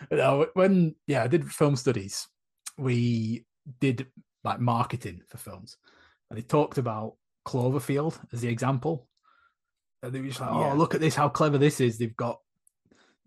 [0.11, 2.27] no, when yeah, I did film studies.
[2.77, 3.45] We
[3.79, 4.07] did
[4.43, 5.77] like marketing for films,
[6.29, 9.07] and they talked about Cloverfield as the example.
[10.03, 10.73] And they were just like, oh, Yeah.
[10.73, 11.15] "Oh, look at this!
[11.15, 11.97] How clever this is!
[11.97, 12.39] They've got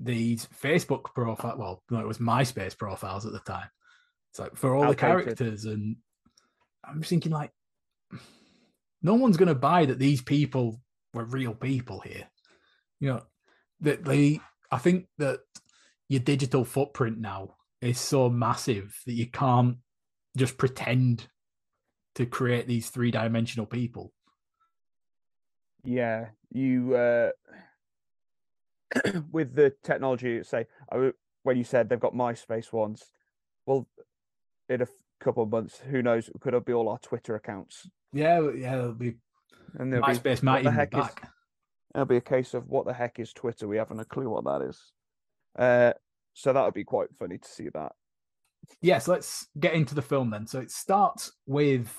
[0.01, 1.57] these Facebook profile.
[1.57, 3.69] Well, no, it was MySpace profiles at the time.
[4.31, 5.97] It's like for all the characters, and
[6.85, 7.53] I'm just thinking like,
[9.03, 10.81] no one's going to buy that these people
[11.13, 12.27] were real people here.
[13.01, 13.23] You know,
[13.81, 14.41] that they.
[14.73, 15.41] I think that
[16.09, 19.77] your digital footprint now is so massive that you can't
[20.37, 21.29] just pretend
[22.15, 24.13] to create these three dimensional people.
[25.85, 27.31] Yeah, you uh
[29.33, 30.67] with the technology, say
[31.43, 33.03] when you said they've got MySpace ones,
[33.67, 33.87] well,
[34.69, 34.87] in a
[35.21, 36.31] couple of months, who knows?
[36.41, 37.89] Could it be all our Twitter accounts?
[38.13, 39.17] Yeah, yeah, it'll be
[39.79, 41.15] And there'll be, MySpace what might the even be heck is-
[41.95, 43.69] It'll be a case of what the heck is Twitter?
[43.69, 44.81] We haven't a clue what that is.
[45.57, 45.93] Uh,
[46.33, 47.93] so that would be quite funny to see that.
[48.81, 50.47] Yes, let's get into the film then.
[50.47, 51.97] So it starts with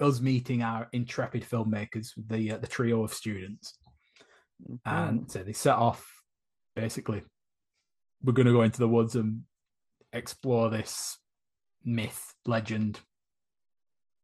[0.00, 3.78] us meeting our intrepid filmmakers, the uh, the trio of students,
[4.62, 4.78] Mhm.
[4.84, 6.10] and so they set off.
[6.74, 7.22] Basically,
[8.22, 9.44] we're going to go into the woods and
[10.12, 11.18] explore this
[11.84, 13.00] myth, legend,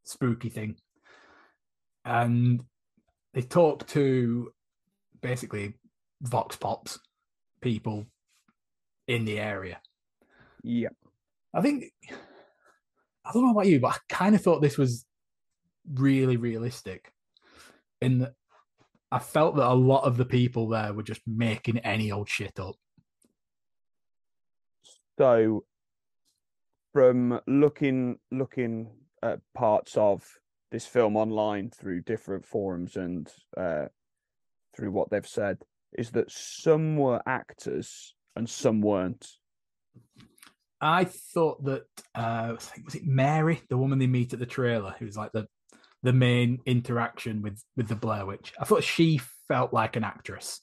[0.04, 0.76] spooky thing,
[2.04, 2.64] and
[3.34, 4.52] they talk to
[5.20, 5.74] basically
[6.22, 6.98] vox pops
[7.60, 8.06] people
[9.06, 9.80] in the area.
[10.62, 10.88] yeah,
[11.52, 11.84] I think
[13.24, 15.04] I don't know about you, but I kind of thought this was
[15.92, 17.12] really realistic.
[18.00, 18.34] In that
[19.12, 22.58] I felt that a lot of the people there were just making any old shit
[22.60, 22.76] up.
[25.18, 25.64] So,
[26.92, 28.90] from looking looking
[29.22, 30.24] at parts of
[30.70, 33.86] this film online through different forums and uh,
[34.74, 35.58] through what they've said
[35.98, 39.28] is that some were actors and some weren't.
[40.80, 45.16] I thought that uh, was it Mary, the woman they meet at the trailer, who's
[45.16, 45.46] like the
[46.02, 48.52] the main interaction with with the Blair Witch.
[48.58, 50.60] I thought she felt like an actress.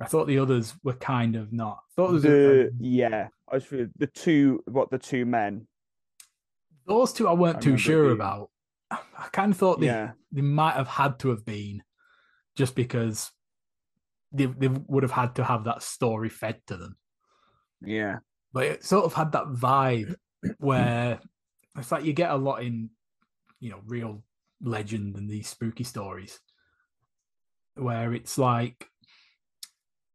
[0.00, 1.78] I thought the others were kind of not.
[1.78, 3.28] I thought was the a, yeah.
[3.50, 5.66] I was the two what the two men.
[6.86, 8.50] Those two I weren't I too sure about.
[8.90, 10.12] I kind of thought they yeah.
[10.32, 11.82] they might have had to have been,
[12.56, 13.30] just because
[14.32, 16.96] they they would have had to have that story fed to them.
[17.82, 18.18] Yeah,
[18.52, 20.14] but it sort of had that vibe
[20.58, 21.20] where
[21.76, 22.90] it's like you get a lot in,
[23.60, 24.22] you know, real
[24.62, 26.40] legend and these spooky stories,
[27.74, 28.88] where it's like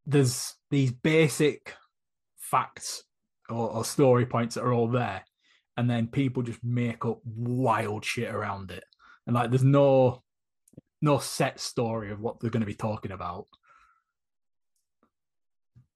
[0.06, 1.76] there's these basic
[2.38, 3.04] facts
[3.50, 5.24] or, or story points that are all there,
[5.78, 8.84] and then people just make up wild shit around it,
[9.26, 10.24] and like there's no
[11.02, 13.46] no set story of what they're going to be talking about.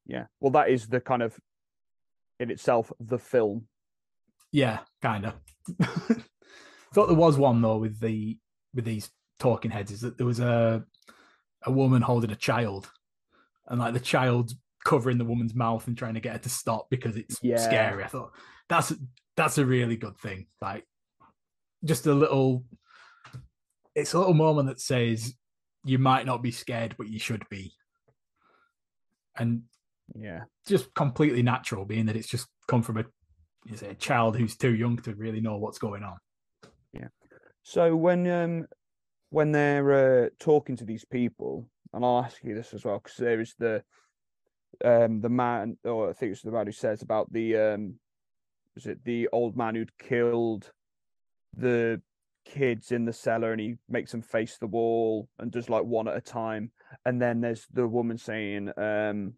[0.06, 1.40] Yeah, well, that is the kind of
[2.40, 3.68] in itself the film.
[4.52, 5.34] Yeah, kind of.
[5.82, 8.38] I thought there was one though with the
[8.74, 10.84] with these talking heads is that there was a
[11.64, 12.90] a woman holding a child,
[13.68, 14.54] and like the child
[14.86, 17.58] covering the woman's mouth and trying to get her to stop because it's yeah.
[17.58, 18.04] scary.
[18.04, 18.32] I thought
[18.68, 18.94] that's
[19.36, 20.48] that's a really good thing.
[20.62, 20.86] Like
[21.84, 22.66] just a little
[23.96, 25.34] it's a little moment that says
[25.84, 27.74] you might not be scared, but you should be.
[29.38, 29.64] And
[30.16, 33.06] yeah, just completely natural, being that it's just come from a,
[33.88, 36.18] a child who's too young to really know what's going on.
[36.94, 37.08] Yeah.
[37.64, 38.66] So when um
[39.30, 43.18] when they're uh, talking to these people, and I'll ask you this as well because
[43.18, 43.84] there is the
[44.84, 47.96] um the man, or I think it's the man who says about the um
[48.76, 50.72] was it the old man who'd killed
[51.56, 52.02] the
[52.46, 56.08] kids in the cellar and he makes them face the wall and does like one
[56.08, 56.72] at a time
[57.06, 59.34] and then there's the woman saying um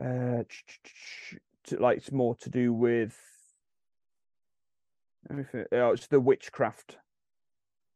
[0.00, 0.42] uh,
[1.64, 3.16] to, like it's more to do with
[5.30, 6.98] oh, it's the witchcraft.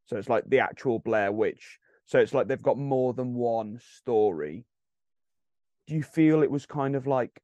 [0.06, 1.78] So it's like the actual Blair Witch.
[2.06, 4.64] So it's like they've got more than one story.
[5.86, 7.42] Do you feel it was kind of like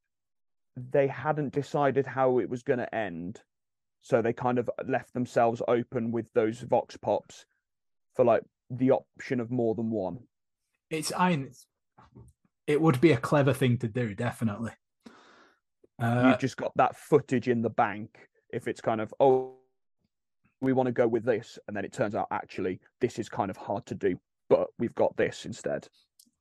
[0.77, 3.43] they hadn't decided how it was going to end?
[4.01, 7.45] So they kind of left themselves open with those vox pops
[8.15, 10.21] for like the option of more than one.
[10.91, 11.33] It's I
[12.67, 14.73] it would be a clever thing to do, definitely.
[16.01, 18.29] Uh, You've just got that footage in the bank.
[18.51, 19.55] If it's kind of, oh,
[20.61, 23.51] we want to go with this, and then it turns out actually this is kind
[23.51, 25.89] of hard to do, but we've got this instead.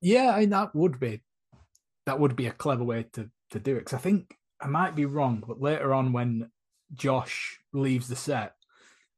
[0.00, 1.22] Yeah, I mean, that would be
[2.06, 3.80] that would be a clever way to to do it.
[3.80, 6.50] Because I think I might be wrong, but later on when
[6.94, 8.54] Josh leaves the set,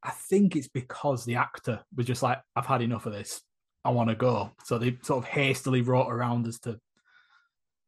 [0.03, 3.43] I think it's because the actor was just like, "I've had enough of this.
[3.85, 6.81] I want to go." So they sort of hastily wrote around as to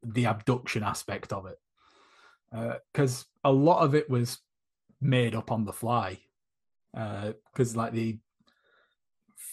[0.03, 1.57] the abduction aspect of it.
[2.93, 4.39] Because uh, a lot of it was
[5.01, 6.19] made up on the fly.
[6.93, 8.17] Because uh, like the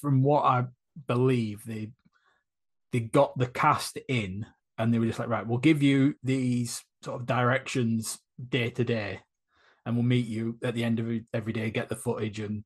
[0.01, 0.65] from what i
[1.07, 1.91] believe they
[2.93, 4.45] they got the cast in
[4.79, 8.85] and they were just like right we'll give you these sort of directions day to
[8.85, 9.21] day
[9.85, 12.65] and we'll meet you at the end of every day get the footage and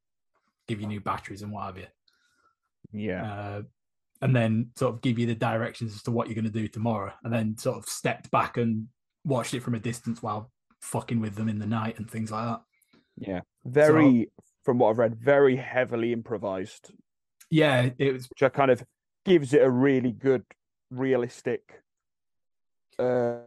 [0.71, 1.87] give you new batteries and what have you.
[2.93, 3.33] Yeah.
[3.33, 3.63] Uh,
[4.21, 6.69] and then sort of give you the directions as to what you're going to do
[6.69, 8.89] tomorrow, and then sort of stepped back and
[9.25, 12.47] watched it from a distance while fucking with them in the night and things like
[12.47, 12.61] that.
[13.17, 16.93] Yeah, very so, from what I've read, very heavily improvised.
[17.51, 18.85] Yeah, it was which kind of
[19.25, 20.45] gives it a really good,
[20.91, 21.83] realistic.
[22.99, 23.39] Uh,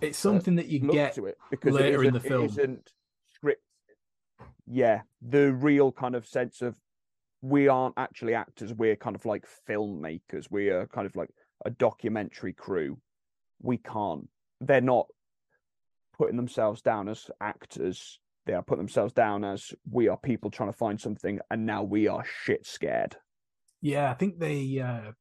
[0.00, 2.44] it's something that you get to it because later in the film.
[2.44, 2.92] It isn't
[3.34, 3.62] script.
[4.66, 6.76] Yeah, the real kind of sense of
[7.42, 8.72] we aren't actually actors.
[8.72, 10.46] We're kind of like filmmakers.
[10.50, 11.30] We are kind of like
[11.64, 12.98] a documentary crew.
[13.62, 14.28] We can't.
[14.60, 15.06] They're not
[16.16, 18.18] putting themselves down as actors.
[18.46, 21.82] They are putting themselves down as we are people trying to find something, and now
[21.82, 23.16] we are shit scared.
[23.80, 25.12] Yeah, I think they uh,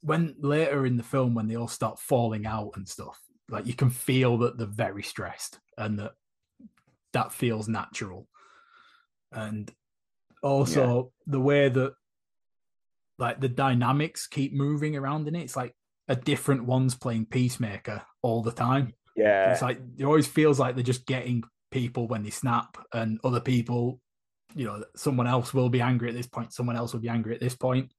[0.00, 3.74] when later in the film when they all start falling out and stuff, like you
[3.74, 6.12] can feel that they're very stressed and that
[7.12, 8.28] that feels natural.
[9.32, 9.72] And
[10.44, 11.32] also yeah.
[11.32, 11.94] the way that
[13.18, 15.42] like the dynamics keep moving around in it.
[15.42, 15.74] It's like
[16.08, 18.92] a different one's playing Peacemaker all the time.
[19.16, 19.52] Yeah.
[19.52, 23.40] It's like it always feels like they're just getting people when they snap and other
[23.40, 24.00] people,
[24.54, 27.34] you know, someone else will be angry at this point, someone else will be angry
[27.34, 27.92] at this point.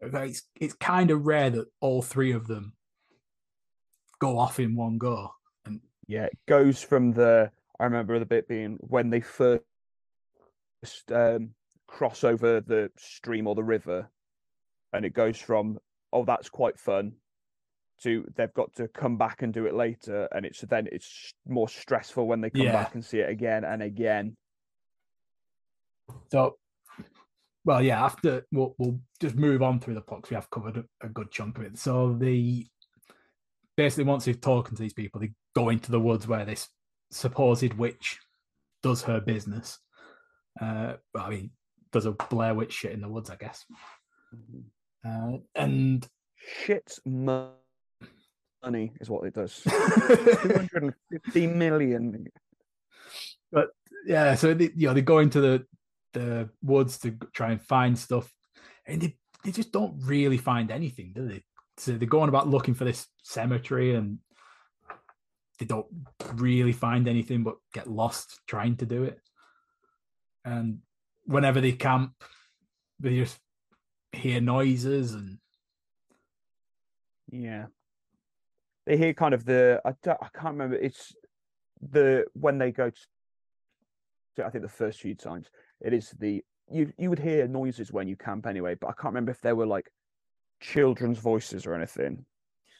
[0.00, 2.74] It's it's kind of rare that all three of them
[4.18, 5.30] go off in one go.
[5.64, 9.62] And yeah, it goes from the I remember the bit being when they first
[11.12, 11.50] um,
[11.86, 14.10] cross over the stream or the river,
[14.92, 15.78] and it goes from
[16.12, 17.12] oh that's quite fun
[18.02, 21.68] to they've got to come back and do it later, and it's then it's more
[21.68, 22.72] stressful when they come Yeah.
[22.72, 24.36] back and see it again and again.
[26.30, 26.58] So,
[27.64, 28.04] well, yeah.
[28.04, 31.08] After we'll, we'll just move on through the plot 'cause we have covered a, a
[31.08, 31.78] good chunk of it.
[31.78, 32.66] So the
[33.76, 36.68] basically once they've talking to these people, they go into the woods where this
[37.10, 38.18] supposed witch
[38.82, 39.78] does her business.
[40.60, 41.50] Uh, well, I mean,
[41.96, 43.64] does a Blair Witch shit in the woods, I guess.
[45.06, 47.48] Uh, and Shit's money
[49.00, 49.62] is what it does.
[49.64, 52.26] Two hundred and fifty million.
[53.50, 53.68] But
[54.04, 55.66] yeah, so they, you know they go into the
[56.12, 58.30] the woods to try and find stuff,
[58.86, 61.42] and they they just don't really find anything, do they?
[61.78, 64.18] So they're going about looking for this cemetery, and
[65.58, 65.86] they don't
[66.34, 69.18] really find anything, but get lost trying to do it.
[70.44, 70.80] And
[71.26, 72.12] whenever they camp,
[72.98, 73.38] they just
[74.12, 75.38] hear noises and
[77.30, 77.66] Yeah.
[78.86, 81.12] They hear kind of the I, don't, I can't remember it's
[81.90, 82.96] the when they go to
[84.36, 85.50] to- I think the first few times
[85.80, 89.12] it is the you you would hear noises when you camp anyway, but I can't
[89.14, 89.90] remember if there were like
[90.60, 92.24] children's voices or anything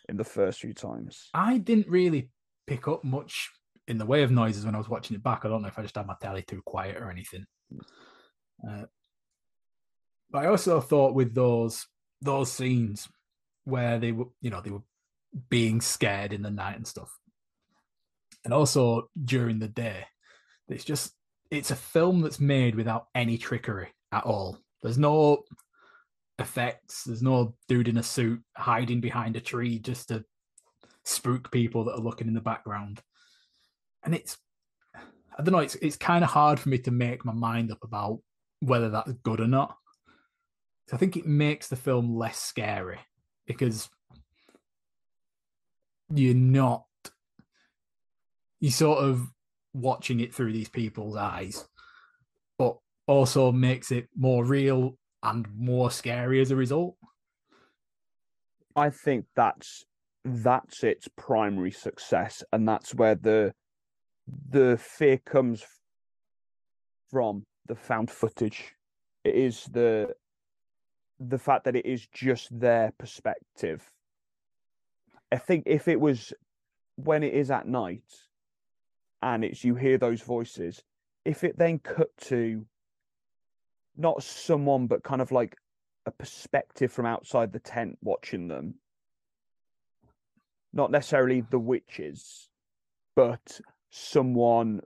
[0.08, 1.28] in the first few times.
[1.34, 2.30] I didn't really
[2.66, 3.50] pick up much
[3.88, 5.44] in the way of noises when I was watching it back.
[5.44, 7.46] I don't know if I just had my telly too quiet or anything.
[8.66, 8.84] Uh,
[10.30, 11.86] but I also thought with those
[12.20, 13.08] those scenes
[13.64, 14.82] where they were, you know, they were
[15.48, 17.10] being scared in the night and stuff,
[18.44, 20.04] and also during the day,
[20.68, 21.12] it's just
[21.50, 24.58] it's a film that's made without any trickery at all.
[24.82, 25.44] There's no
[26.38, 27.04] effects.
[27.04, 30.24] There's no dude in a suit hiding behind a tree just to
[31.04, 33.00] spook people that are looking in the background.
[34.04, 34.36] And it's
[34.94, 37.84] I don't know, it's it's kind of hard for me to make my mind up
[37.84, 38.20] about
[38.60, 39.76] whether that's good or not.
[40.88, 43.00] So I think it makes the film less scary
[43.46, 43.88] because
[46.14, 46.84] you're not
[48.60, 49.28] you sort of
[49.74, 51.68] watching it through these people's eyes,
[52.58, 56.96] but also makes it more real and more scary as a result.
[58.74, 59.84] I think that's
[60.24, 63.54] that's its primary success, and that's where the
[64.48, 65.64] the fear comes
[67.10, 68.74] from the found footage.
[69.24, 70.14] It is the
[71.18, 73.90] the fact that it is just their perspective.
[75.32, 76.32] I think if it was
[76.96, 78.04] when it is at night
[79.22, 80.82] and it's you hear those voices,
[81.24, 82.66] if it then cut to
[83.96, 85.56] not someone but kind of like
[86.06, 88.76] a perspective from outside the tent watching them.
[90.72, 92.48] Not necessarily the witches,
[93.14, 93.60] but
[93.90, 94.80] someone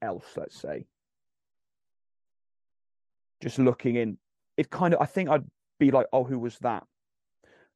[0.00, 0.86] else, let's say.
[3.46, 4.18] Just looking in.
[4.56, 5.44] It kind of I think I'd
[5.78, 6.84] be like, oh, who was that?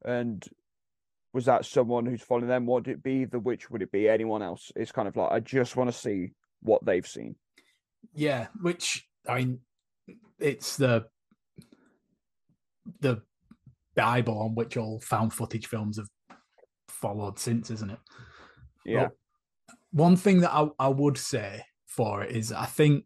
[0.04, 0.44] And
[1.32, 2.66] was that someone who's following them?
[2.66, 3.70] Would it be the witch?
[3.70, 4.72] Would it be anyone else?
[4.74, 7.36] It's kind of like I just want to see what they've seen.
[8.14, 9.60] Yeah, which I mean,
[10.40, 11.06] it's the
[13.00, 13.22] the
[13.94, 16.08] Bible on which all found footage films have
[16.88, 17.98] followed since, isn't it?
[18.84, 19.02] Yeah.
[19.04, 19.12] But
[19.92, 23.04] one thing that I, I would say for it is I think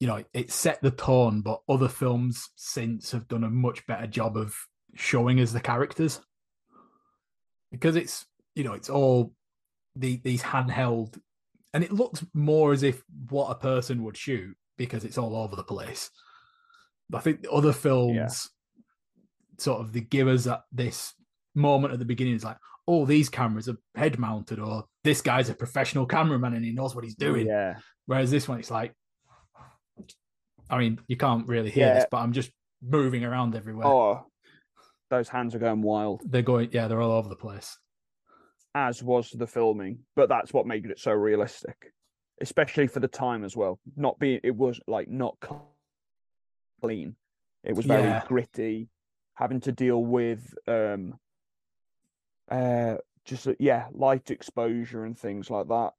[0.00, 4.06] you know it set the tone, but other films since have done a much better
[4.06, 4.56] job of
[4.94, 6.20] showing us the characters
[7.70, 9.32] because it's you know it's all
[9.96, 11.18] the, these handheld
[11.72, 15.54] and it looks more as if what a person would shoot because it's all over
[15.54, 16.10] the place.
[17.14, 18.48] I think the other films
[19.58, 21.12] sort of they give us that this
[21.54, 22.56] moment at the beginning is like,
[22.88, 26.94] oh, these cameras are head mounted, or this guy's a professional cameraman and he knows
[26.94, 27.46] what he's doing.
[27.46, 27.76] Yeah.
[28.06, 28.94] Whereas this one, it's like,
[30.70, 32.50] I mean, you can't really hear this, but I'm just
[32.80, 33.86] moving around everywhere.
[33.86, 34.26] Oh,
[35.10, 36.22] those hands are going wild.
[36.24, 37.76] They're going, yeah, they're all over the place.
[38.74, 41.92] as was the filming, but that's what made it so realistic,
[42.40, 43.80] especially for the time as well.
[43.96, 45.36] Not being, it was like not
[46.80, 47.16] clean.
[47.64, 48.22] It was very Yeah.
[48.26, 48.88] gritty,
[49.34, 51.18] having to deal with um,
[52.48, 55.90] uh, just uh, yeah, light exposure and things like that.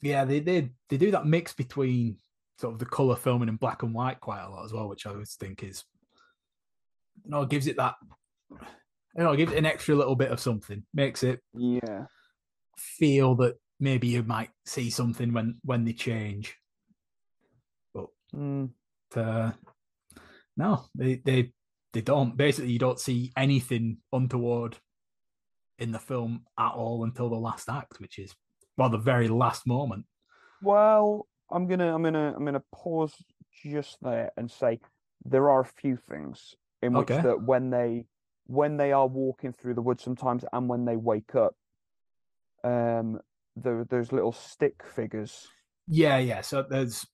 [0.00, 2.18] Yeah, they they they do that mix between
[2.58, 5.06] sort of the color filming in black and white quite a lot as well, which
[5.06, 5.84] I always think is,
[7.24, 7.94] you know, gives it that,
[8.50, 12.06] you know, gives it an extra little bit of something, makes it Yeah,
[12.76, 16.56] feel that maybe you might see something when when they change.
[17.92, 18.70] But Mm,
[19.16, 19.52] uh,
[20.56, 21.52] no, they they
[21.92, 22.36] they don't.
[22.36, 24.76] Basically, you don't see anything untoward
[25.78, 28.34] in the film at all until the last act, which is
[28.76, 30.06] well the very last moment.
[30.62, 33.14] well, I'm gonna I'm gonna I'm gonna pause
[33.62, 34.80] just there and say
[35.24, 37.22] there are a few things in which Okay.
[37.22, 38.06] that when they
[38.46, 41.54] when they are walking through the woods sometimes and when they wake up,
[42.64, 43.20] um,
[43.56, 45.46] there there's little stick figures.
[45.86, 46.40] Yeah, yeah.
[46.40, 47.06] So there's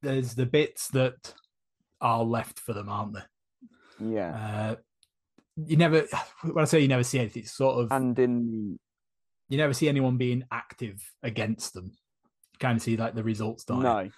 [0.00, 1.34] there's the bits that
[2.00, 3.30] are left for them, aren't there?
[4.00, 4.76] Yeah, Uh,
[5.64, 6.06] you never
[6.42, 8.78] when I say you never see anything, it's sort of and in
[9.48, 11.92] you never see anyone being active against them.
[12.58, 14.10] Kind of see like the results, the no,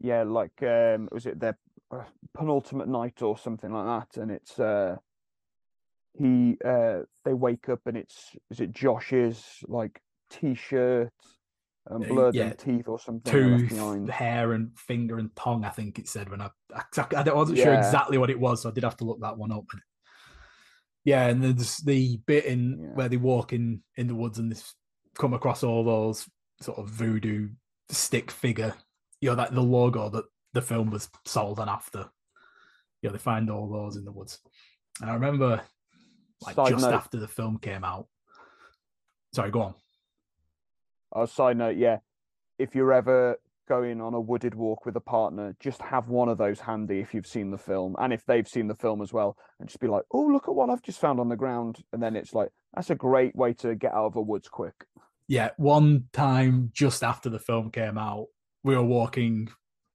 [0.00, 1.58] yeah, like um, was it their
[1.90, 4.20] uh, penultimate night or something like that?
[4.20, 4.96] And it's uh,
[6.14, 11.12] he uh, they wake up and it's is it Josh's like t-shirt
[11.86, 15.64] and Uh, blood yeah, and teeth or something Tooth, hair, and finger and tongue.
[15.64, 16.82] I think it said when I I,
[17.16, 19.52] I wasn't sure exactly what it was, so I did have to look that one
[19.52, 19.64] up.
[21.04, 22.94] Yeah, and there's the bit in Yeah.
[22.94, 24.74] where they walk in in the woods and this
[25.16, 26.28] come across all those
[26.60, 27.48] sort of voodoo
[27.90, 28.74] stick figure,
[29.20, 32.06] you know, that the logo that the film was sold on after.
[33.02, 34.40] You know, they find all those in the woods.
[35.00, 35.62] And I remember
[36.42, 38.06] like Side just note, after the film came out.
[39.34, 39.74] Sorry, go on.
[41.12, 41.98] Oh, side note, yeah.
[42.58, 43.38] If you're ever
[43.68, 47.12] going on a wooded walk with a partner, just have one of those handy if
[47.14, 49.86] you've seen the film and if they've seen the film as well, and just be
[49.86, 52.50] like, "Oh, look at what I've just found on the ground," and then it's like
[52.74, 54.86] that's a great way to get out of the woods quick.
[55.28, 58.26] Yeah, one time just after the film came out,
[58.64, 59.48] we were walking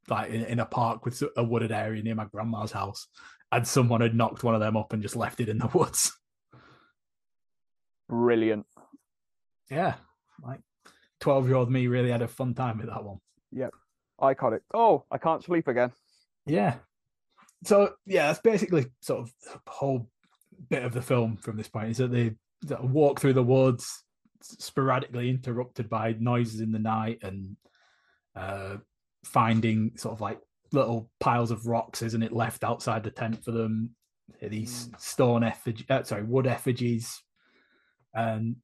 [0.07, 3.07] like in, in a park with a wooded area near my grandma's house,
[3.51, 6.13] and someone had knocked one of them up and just left it in the woods.
[8.07, 8.67] Brilliant.
[9.71, 9.95] Yeah,
[10.41, 10.59] like
[11.19, 13.17] twelve year old me really had a fun time with that one.
[13.51, 13.73] Yep,
[14.21, 14.61] iconic.
[14.73, 15.91] Oh, I can't sleep again.
[16.45, 16.75] Yeah.
[17.63, 19.33] So yeah, that's basically sort of
[19.65, 20.09] the whole
[20.69, 22.35] bit of the film from this point is that they
[22.81, 24.02] walk through the woods,
[24.43, 27.55] sporadically interrupted by noises in the night and
[28.35, 28.77] uh,
[29.25, 30.39] finding sort of like
[30.71, 33.91] little piles of rocks, isn't it, left outside the tent for them?
[34.41, 37.21] These stone effigy, uh, sorry, wood effigies,
[38.13, 38.55] and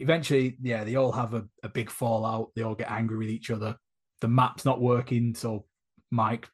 [0.00, 2.50] eventually, yeah, they all have a, a big fallout.
[2.54, 3.76] They all get angry with each other.
[4.20, 5.66] The map's not working, so
[6.10, 6.48] Mike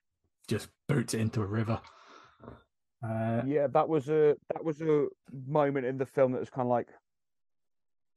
[0.48, 1.80] just boots it into a river.
[3.02, 5.06] Uh, Yeah, that was a that was a
[5.46, 6.88] moment in the film that was kind of like,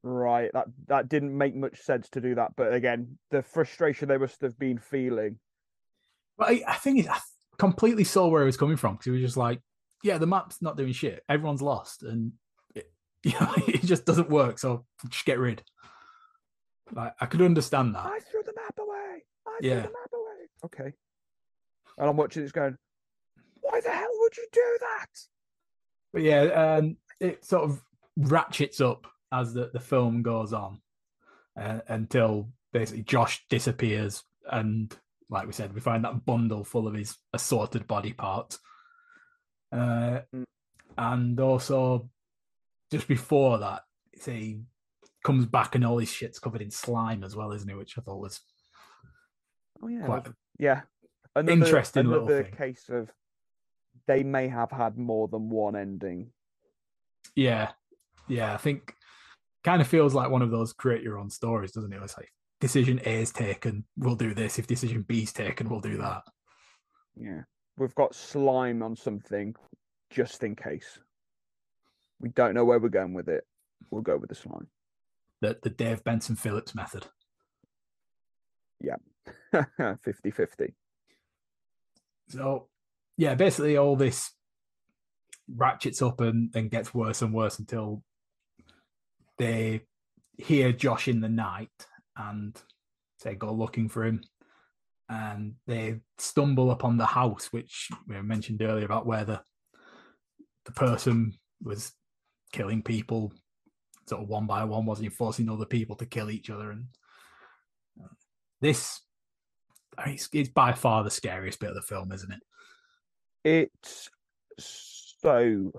[0.02, 2.52] right, that that didn't make much sense to do that.
[2.56, 5.38] But again, the frustration they must have been feeling.
[6.36, 7.18] But I, I think it, I
[7.58, 9.60] completely saw where he was coming from because he was just like,
[10.04, 11.24] yeah, the map's not doing shit.
[11.28, 12.32] Everyone's lost, and
[12.74, 12.90] it,
[13.24, 14.58] you know, it just doesn't work.
[14.58, 15.62] So just get rid.
[16.92, 18.06] Like I could understand that.
[18.06, 19.24] I threw the map away.
[19.46, 19.82] I Yeah.
[19.82, 20.48] threw the map away.
[20.64, 20.92] Okay.
[21.98, 22.76] And I'm watching this going,
[23.60, 25.06] why the hell would you do that?
[26.12, 26.42] But yeah,
[26.78, 27.82] um, it sort of
[28.16, 30.80] ratchets up as the, the film goes on
[31.60, 34.22] uh, until basically Josh disappears.
[34.50, 34.94] And
[35.30, 38.58] like we said, we find that bundle full of his assorted body parts.
[39.72, 40.44] Uh, Mm.
[40.96, 42.08] and also,
[42.90, 43.82] just before that,
[44.24, 44.62] he
[45.22, 47.76] comes back and all his shit's covered in slime as well, isn't it?
[47.76, 48.40] Which I thought was
[49.82, 50.06] Oh yeah.
[50.06, 50.26] quite.
[50.58, 50.82] Yeah.
[51.36, 52.54] Another, Interesting little another thing.
[52.54, 53.10] case of
[54.06, 56.30] they may have had more than one ending.
[57.36, 57.72] Yeah,
[58.26, 58.54] yeah.
[58.54, 58.94] I think
[59.68, 62.00] kind of feels like one of those create your own stories, doesn't it?
[62.02, 64.58] It's like decision A is taken, we'll do this.
[64.58, 66.22] If decision B is taken, we'll do that.
[67.14, 67.42] Yeah.
[67.76, 69.54] We've got slime on something
[70.08, 70.98] just in case.
[72.18, 73.44] We don't know where we're going with it.
[73.90, 74.68] We'll go with the slime.
[75.42, 77.04] The the Dave Benson Phillips method.
[78.80, 78.96] Yeah.
[80.02, 80.74] 50 50.
[82.28, 82.68] So
[83.18, 84.32] yeah, basically all this
[85.54, 88.02] ratchets up and, and gets worse and worse until
[89.38, 89.82] they
[90.36, 91.86] hear Josh in the night
[92.16, 92.60] and
[93.18, 94.22] say go looking for him.
[95.08, 99.40] And they stumble upon the house, which we mentioned earlier about where the
[100.66, 101.32] the person
[101.62, 101.92] was
[102.52, 103.32] killing people
[104.06, 105.10] sort of one by one, wasn't he?
[105.10, 106.70] Forcing other people to kill each other.
[106.72, 106.86] And
[108.02, 108.08] uh,
[108.60, 109.00] this
[109.96, 112.42] I mean, it's, it's by far the scariest bit of the film, isn't it?
[113.44, 114.08] It's
[114.58, 115.72] so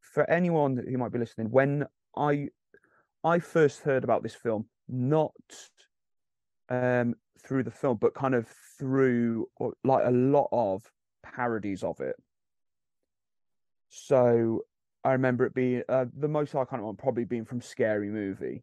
[0.00, 2.48] for anyone who might be listening, when I
[3.22, 5.32] I first heard about this film, not
[6.68, 8.48] um through the film, but kind of
[8.78, 9.48] through
[9.84, 10.82] like a lot of
[11.22, 12.16] parodies of it.
[13.88, 14.64] So
[15.04, 18.62] I remember it being uh, the most iconic one probably being from Scary Movie,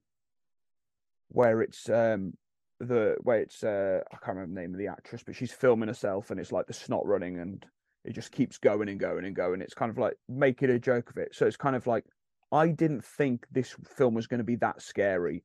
[1.29, 2.33] where it's um
[2.79, 5.89] the where it's uh I can't remember the name of the actress, but she's filming
[5.89, 7.65] herself and it's like the snot running and
[8.05, 9.61] it just keeps going and going and going.
[9.61, 11.35] It's kind of like making a joke of it.
[11.35, 12.05] So it's kind of like
[12.51, 15.43] I didn't think this film was going to be that scary.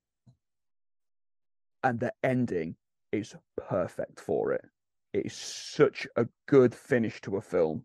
[1.85, 2.77] and the ending
[3.13, 4.65] is perfect for it.
[5.13, 7.85] It is such a good finish to a film.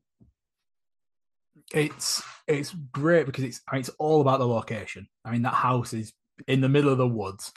[1.74, 5.08] It's it's great because it's I mean, it's all about the location.
[5.26, 6.14] I mean that house is
[6.48, 7.52] in the middle of the woods.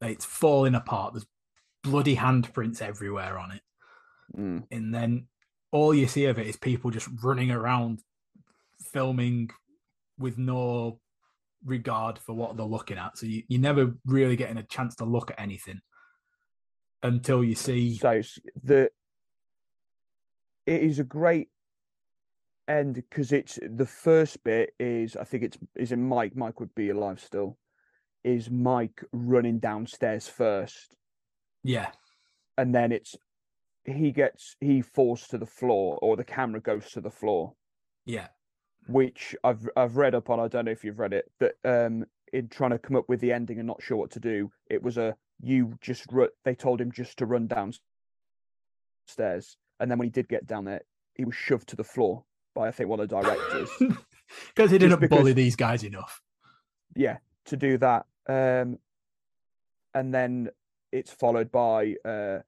[0.00, 1.14] It's falling apart.
[1.14, 1.26] There's
[1.82, 3.62] bloody handprints everywhere on it.
[4.36, 4.64] Mm.
[4.70, 5.26] And then
[5.72, 8.00] all you see of it is people just running around
[8.92, 9.50] filming
[10.18, 11.00] with no
[11.64, 13.18] regard for what they're looking at.
[13.18, 15.80] So you, you're never really getting a chance to look at anything
[17.02, 17.96] until you see.
[17.96, 18.22] So
[18.62, 18.90] the
[20.66, 21.48] it is a great
[22.68, 26.34] end because it's the first bit is I think it's is in Mike.
[26.36, 27.58] Mike would be alive still.
[28.24, 30.96] Is Mike running downstairs first,
[31.62, 31.92] Yeah.
[32.58, 33.14] and then it's
[33.84, 37.54] he gets he falls to the floor or the camera goes to the floor,
[38.04, 38.26] Yeah.
[38.86, 40.40] Which I've I've read up on.
[40.40, 43.20] I don't know if you've read it, but um, in trying to come up with
[43.20, 46.54] the ending and not sure what to do, it was a you just ru- they
[46.54, 47.80] told him just to run downstairs,
[49.80, 50.82] and then when he did get down there,
[51.14, 52.24] he was shoved to the floor
[52.54, 53.70] by I think one of the directors.
[54.56, 56.20] Because he didn't because- bully these guys enough.
[56.96, 58.06] yeah, to do that.
[58.28, 58.80] Um,
[59.94, 60.48] and then
[60.90, 62.38] it's followed by uh,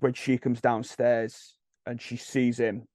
[0.00, 1.54] when she comes downstairs
[1.86, 2.86] and she sees him,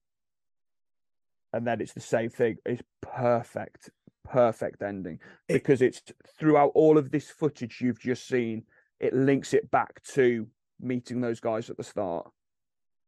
[1.53, 2.57] and then it's the same thing.
[2.65, 3.89] It's perfect,
[4.23, 6.01] perfect ending because it's
[6.37, 8.63] throughout all of this footage you've just seen.
[8.99, 10.47] It links it back to
[10.79, 12.29] meeting those guys at the start.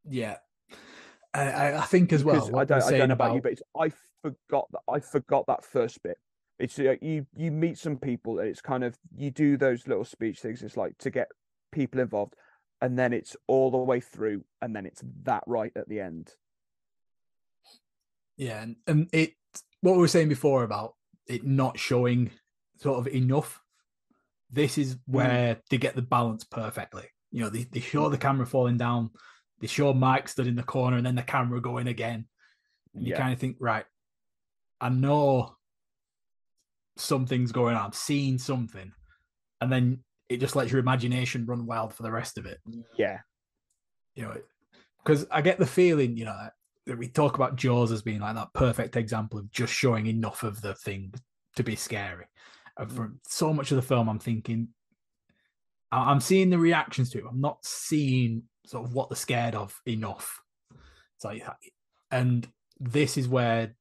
[0.07, 0.37] Yeah.
[1.33, 2.43] I, I- think as well.
[2.57, 5.45] I don't, I don't know about, about you, but it's, I forgot that I forgot
[5.47, 6.17] that first bit.
[6.59, 10.03] It's uh, you you meet some people and it's kind of you do those little
[10.05, 10.61] speech things.
[10.61, 11.27] It's like to get
[11.71, 12.35] people involved,
[12.81, 16.35] and then it's all the way through, and then it's that right at the end.
[18.41, 19.33] Yeah, and, and it
[19.81, 20.95] what we were saying before about
[21.27, 22.31] it not showing
[22.79, 23.61] sort of enough.
[24.49, 25.15] This is hmm.
[25.15, 27.05] where they get the balance perfectly.
[27.29, 29.11] You know, they, they show the camera falling down,
[29.59, 32.25] they show Mike stood in the corner, and then the camera going again.
[32.95, 33.85] And you kind of think, right,
[34.81, 35.55] I know
[36.97, 38.91] something's going on, I'm seeing something.
[39.61, 42.57] And then it just lets your imagination run wild for the rest of it.
[42.97, 43.19] yeah,
[44.15, 44.35] you know,
[45.03, 46.53] because I get the feeling, you know, that
[46.87, 50.61] we talk about Jaws as being like that perfect example of just showing enough of
[50.61, 51.13] the thing
[51.55, 52.25] to be scary.
[52.77, 52.95] And mm.
[52.95, 54.69] for so much of the film, I'm thinking,
[55.91, 57.25] I'm seeing the reactions to it.
[57.29, 60.39] I'm not seeing sort of what they're scared of enough.
[61.17, 61.33] So,
[62.09, 62.47] and
[62.79, 63.75] this is where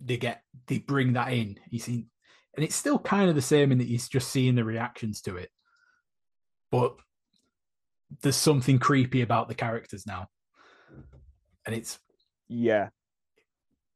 [0.00, 1.58] they get they bring that in.
[1.68, 2.06] You see,
[2.54, 5.36] and it's still kind of the same in that he's just seeing the reactions to
[5.36, 5.50] it,
[6.70, 6.94] but
[8.22, 10.28] there's something creepy about the characters now,
[11.66, 11.98] and it's
[12.48, 12.88] yeah.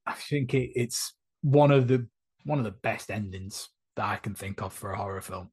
[0.06, 2.06] I think it, it's one of the
[2.44, 5.50] one of the best endings that I can think of for a horror film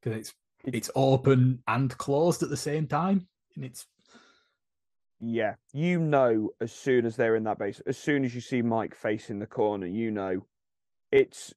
[0.00, 0.34] because it's
[0.64, 3.26] it's open and closed at the same time,
[3.56, 3.86] and it's
[5.20, 8.60] Yeah, you know, as soon as they're in that base, as soon as you see
[8.62, 10.44] Mike facing the corner, you know,
[11.12, 11.54] it's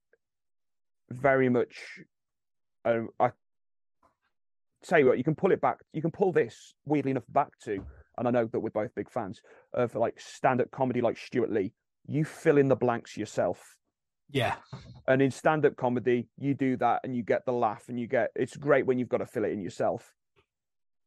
[1.10, 2.00] very much.
[2.86, 3.32] Um, I
[4.84, 5.80] tell you what, you can pull it back.
[5.94, 7.84] You can pull this weirdly enough back to,
[8.18, 9.42] and I know that we're both big fans
[9.74, 11.74] of like stand-up comedy, like Stewart Lee.
[12.08, 13.78] You fill in the blanks yourself,
[14.30, 14.56] yeah,
[15.08, 18.32] and in stand-up comedy, you do that, and you get the laugh, and you get.
[18.36, 20.14] It's great when you've got to fill it in yourself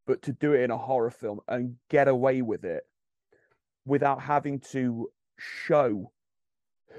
[0.09, 2.85] but to do it in a horror film and get away with it
[3.85, 6.11] without having to show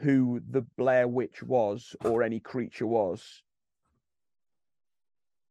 [0.01, 3.41] who the Blair Witch was or any creature was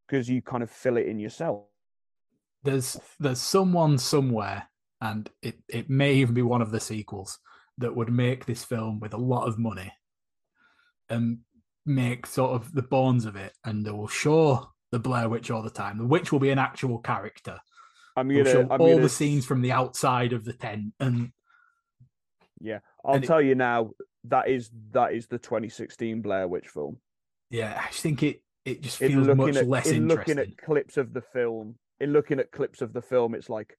[0.06, 1.64] because you kind of fill it in yourself.
[2.64, 4.68] There's there's someone somewhere,
[5.00, 7.38] and it it may even be one of the sequels
[7.78, 9.92] that would make this film with a lot of money
[11.08, 11.38] and
[11.86, 15.62] make sort of the bones of it, and they will show the Blair Witch all
[15.62, 15.98] the time.
[15.98, 17.58] The witch will be an actual character.
[18.16, 21.30] I'm gonna, show I'm all gonna, the scenes from the outside of the tent, and
[22.60, 23.90] yeah, I'll and it- tell you now
[24.24, 26.98] that is that is the 2016 Blair Witch film.
[27.50, 30.36] yeah, I just think it it just feels much at less in interesting.
[30.36, 33.76] looking at clips of the film, in looking at clips of the film, it's like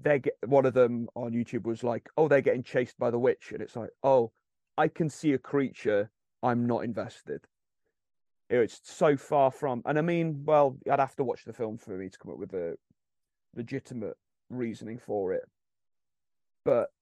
[0.00, 3.18] they get one of them on YouTube was like, "Oh, they're getting chased by the
[3.18, 4.32] witch," and it's like, "Oh,
[4.76, 6.10] I can see a creature.
[6.42, 7.46] I'm not invested."
[8.50, 11.96] It's so far from, and I mean, well, I'd have to watch the film for
[11.96, 12.76] me to come up with a
[13.56, 14.16] legitimate
[14.50, 15.48] reasoning for it.
[16.64, 16.92] But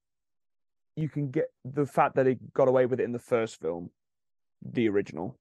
[0.96, 3.90] you can get the fact that he got away with it in the first film,
[4.62, 5.36] the original.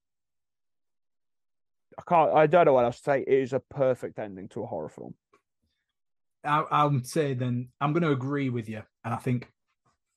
[1.97, 2.33] I can't.
[2.33, 3.21] I don't know what else to say.
[3.21, 5.13] It is a perfect ending to a horror film.
[6.43, 9.51] I, I'm saying then I'm going to agree with you, and I think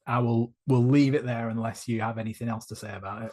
[0.07, 3.33] I will will leave it there unless you have anything else to say about it.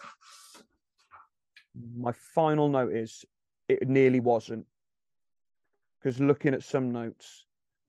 [1.96, 3.24] My final note is,
[3.70, 4.66] it nearly wasn't,
[6.00, 7.46] because looking at some notes,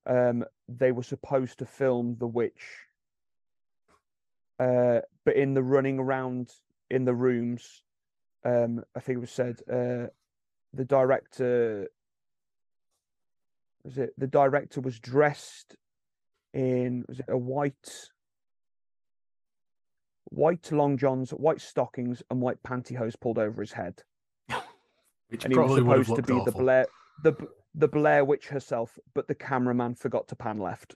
[0.06, 2.62] um, they were supposed to film The Witch,
[4.60, 6.52] uh, but in the running around
[6.90, 7.82] in the rooms,
[8.44, 10.06] um, I think it was said uh,
[10.74, 11.88] the director
[13.84, 15.76] was it the director was dressed
[16.54, 18.10] in was it a white
[20.32, 24.02] white long johns, white stockings, and white pantyhose pulled over his head.
[25.28, 26.52] Which and he was supposed to be the.
[26.52, 26.86] Blair
[27.22, 27.34] the
[27.74, 30.94] the Blair Witch herself, but the cameraman forgot to pan left.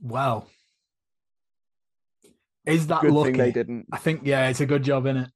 [0.00, 0.46] Wow.
[2.66, 3.32] Is that Good lucky?
[3.32, 3.86] thing they didn't.
[3.90, 5.30] I think yeah, it's a good job in it.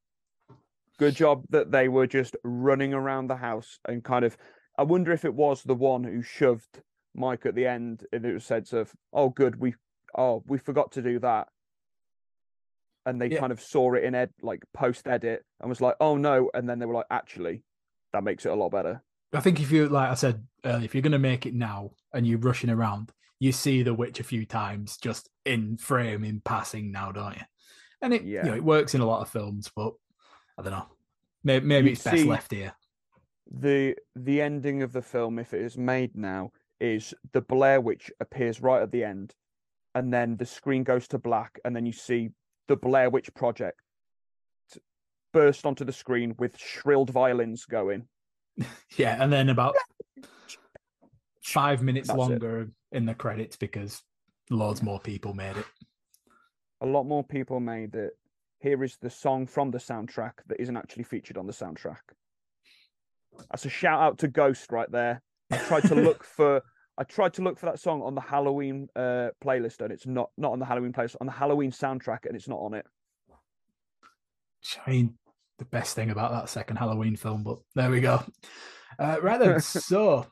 [1.03, 4.39] Good job that they were just running around the house and kind of.
[4.79, 6.83] I wonder if it was the one who shoved
[7.13, 9.75] Mike at the end, and it was sense of, "Oh, good, we,
[10.17, 11.49] oh, we forgot to do that,"
[13.05, 13.41] and they Yeah.
[13.41, 16.69] kind of saw it in ed like post edit and was like, "Oh no," and
[16.69, 17.65] then they were like, "Actually,
[18.13, 20.95] that makes it a lot better." I think if you like I said earlier, if
[20.95, 24.47] you're gonna make it now and you're rushing around, you see the witch a few
[24.47, 27.43] times just in frame in passing now, don't you?
[28.03, 28.51] And it you Yeah.
[28.51, 29.95] know it works in a lot of films, but
[30.63, 30.87] I don't know.
[31.45, 32.73] Maybe, maybe You'd it's best left here.
[33.51, 38.11] the the ending of the film, if it is made now, is the Blair Witch
[38.21, 39.35] appears right at the end,
[39.97, 42.31] and then the screen goes to black, and then you see
[42.69, 43.81] the Blair Witch Project
[45.33, 48.07] burst onto the screen with shrilled violins going.
[48.97, 49.75] Yeah, and then about
[51.43, 52.21] five minutes That's it.
[52.21, 54.03] longer in the credits because
[54.51, 55.65] loads more people made it.
[56.83, 58.13] A lot more people made it.
[58.63, 61.97] Here is the song from the soundtrack that isn't actually featured on the soundtrack.
[63.51, 65.21] That's a shout out to Ghost right there.
[65.51, 66.63] I tried to look for
[66.97, 70.31] I tried to look for that song on the Halloween uh, playlist and it's not
[70.39, 72.87] not on the Halloween playlist on the Halloween soundtrack and it's not on it.
[74.87, 75.15] I mean,
[75.59, 78.23] the best thing about that second Halloween film, but there we go.
[78.97, 80.25] Uh, right then, so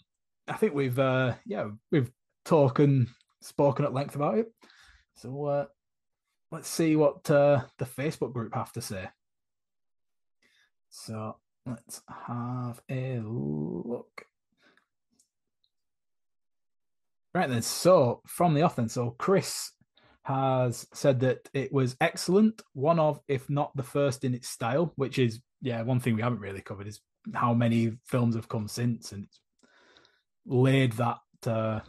[0.46, 2.12] I think we've uh, yeah we've
[2.44, 3.08] talked and
[3.40, 4.52] spoken at length about it.
[5.16, 5.66] So uh,
[6.50, 9.08] let's see what uh, the Facebook group have to say.
[10.90, 11.36] So
[11.66, 14.24] let's have a look.
[17.32, 19.72] Right then, so from the off so Chris
[20.24, 24.92] has said that it was excellent, one of, if not the first in its style,
[24.96, 27.00] which is, yeah, one thing we haven't really covered is
[27.34, 29.40] how many films have come since and it's
[30.46, 31.80] laid that uh,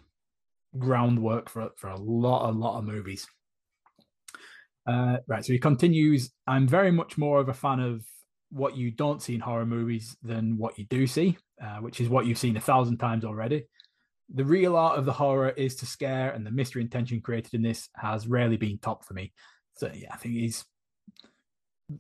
[0.78, 3.28] groundwork for, for a lot, a lot of movies.
[4.88, 8.04] Uh, right, so he continues I'm very much more of a fan of
[8.50, 12.10] what you don't see in horror movies than what you do see, uh, which is
[12.10, 13.66] what you've seen a thousand times already
[14.34, 17.54] the real art of the horror is to scare, and the mystery and tension created
[17.54, 19.34] in this has rarely been topped for me.
[19.76, 20.64] So yeah, I think he's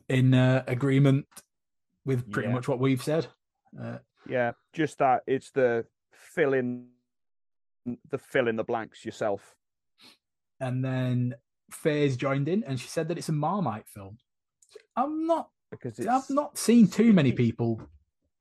[0.07, 1.25] in uh, agreement
[2.05, 2.53] with pretty Yeah.
[2.53, 3.27] much what we've said.
[3.77, 6.87] Uh, Yeah, just that it's the fill in
[8.09, 9.55] the fill in the blanks yourself.
[10.61, 11.35] and then
[11.71, 14.17] Faye's joined in, and she said that it's a Marmite film.
[14.95, 15.49] I'm not.
[15.69, 17.81] Because it's I've not seen too many people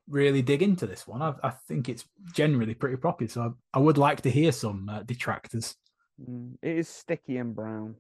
[0.09, 1.23] really dig into this one.
[1.23, 2.05] I, I think it's
[2.35, 5.77] generally pretty popular, so I, I would like to hear some uh, detractors.
[6.21, 7.95] Mm, it is sticky and brown.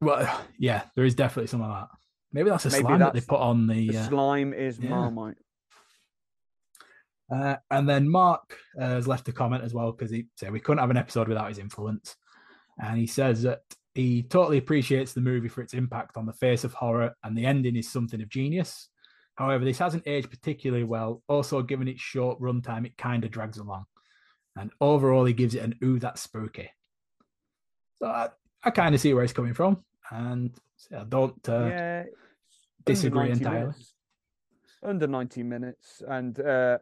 [0.00, 1.88] Well, yeah, there is definitely some of that.
[2.32, 3.90] Maybe that's a Maybe slime that they put on the.
[3.90, 4.90] The uh, slime is yeah.
[4.90, 5.36] marmite.
[7.30, 10.60] Uh, and then Mark uh, has left a comment as well because he said we
[10.60, 12.16] couldn't have an episode without his influence.
[12.78, 13.62] And he says that
[13.94, 17.46] he totally appreciates the movie for its impact on the face of horror, and the
[17.46, 18.88] ending is something of genius.
[19.36, 21.22] However, this hasn't aged particularly well.
[21.28, 23.84] Also, given its short runtime, it kind of drags along.
[24.56, 26.70] And overall, he gives it an ooh, that's spooky.
[27.98, 28.28] So I,
[28.62, 29.84] I kind of see where he's coming from.
[30.10, 30.54] And
[30.96, 32.02] I don't uh, yeah,
[32.84, 33.60] disagree entirely.
[33.60, 33.94] minutes.
[34.82, 36.02] Under 90 minutes.
[36.06, 36.78] And uh,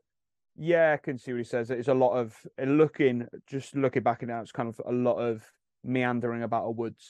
[0.56, 1.70] yeah, I can see what he says.
[1.70, 5.42] It's a lot of looking, just looking back now, it's kind of a lot of
[5.84, 7.08] meandering about a woods.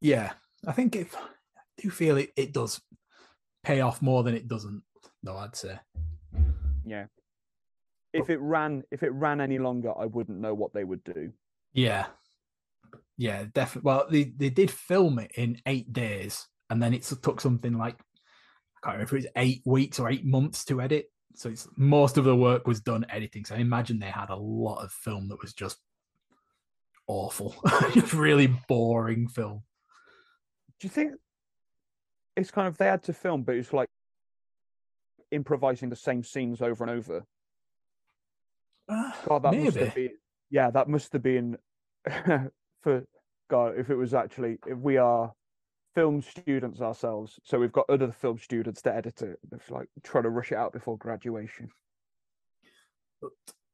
[0.00, 0.32] Yeah,
[0.66, 1.20] I think if I
[1.78, 2.80] do feel it, it does
[3.64, 4.82] pay off more than it doesn't,
[5.22, 5.36] though.
[5.36, 5.78] I'd say.
[6.84, 7.06] Yeah.
[8.12, 11.32] If it ran, if it ran any longer, I wouldn't know what they would do.
[11.74, 12.06] Yeah,
[13.18, 13.86] yeah, definitely.
[13.86, 17.94] Well, they they did film it in eight days, and then it took something like
[17.94, 21.06] I can't remember if it was eight weeks or eight months to edit.
[21.34, 23.44] So it's most of the work was done editing.
[23.44, 25.78] So I imagine they had a lot of film that was just
[27.06, 27.54] awful,
[27.92, 29.62] just really boring film.
[30.80, 31.12] Do you think
[32.36, 33.88] it's kind of they had to film, but it's like
[35.30, 37.24] improvising the same scenes over and over?
[38.88, 39.86] Uh, God, that must maybe.
[39.86, 40.10] have been.
[40.50, 41.58] Yeah, that must have been
[42.82, 43.04] for
[43.50, 43.74] God.
[43.78, 45.32] If it was actually, if we are
[45.94, 49.38] film students ourselves, so we've got other film students to edit it.
[49.52, 51.70] It's like trying to rush it out before graduation.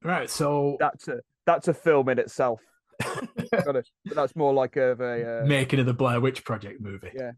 [0.02, 2.60] Right, so That's a that's a film in itself.
[3.50, 3.84] But
[4.14, 7.10] that's more like of a uh, making of the Blair Witch Project movie.
[7.14, 7.32] Yeah.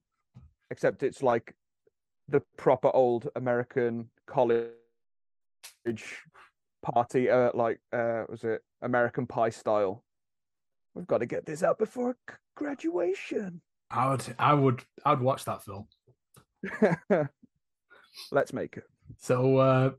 [0.70, 1.55] except it's like
[2.28, 4.68] the proper old American college
[6.82, 10.05] party, uh, like uh, was it American Pie style?
[10.94, 12.16] We've got to get this out before
[12.57, 13.61] graduation.
[13.90, 15.88] I would, I would, I would watch that film.
[18.32, 18.84] Let's make it.
[19.18, 19.90] So, uh,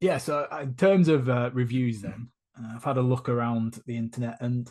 [0.00, 0.18] yeah.
[0.18, 2.28] So, in terms of uh, reviews, then
[2.58, 4.70] uh, I've had a look around the internet, and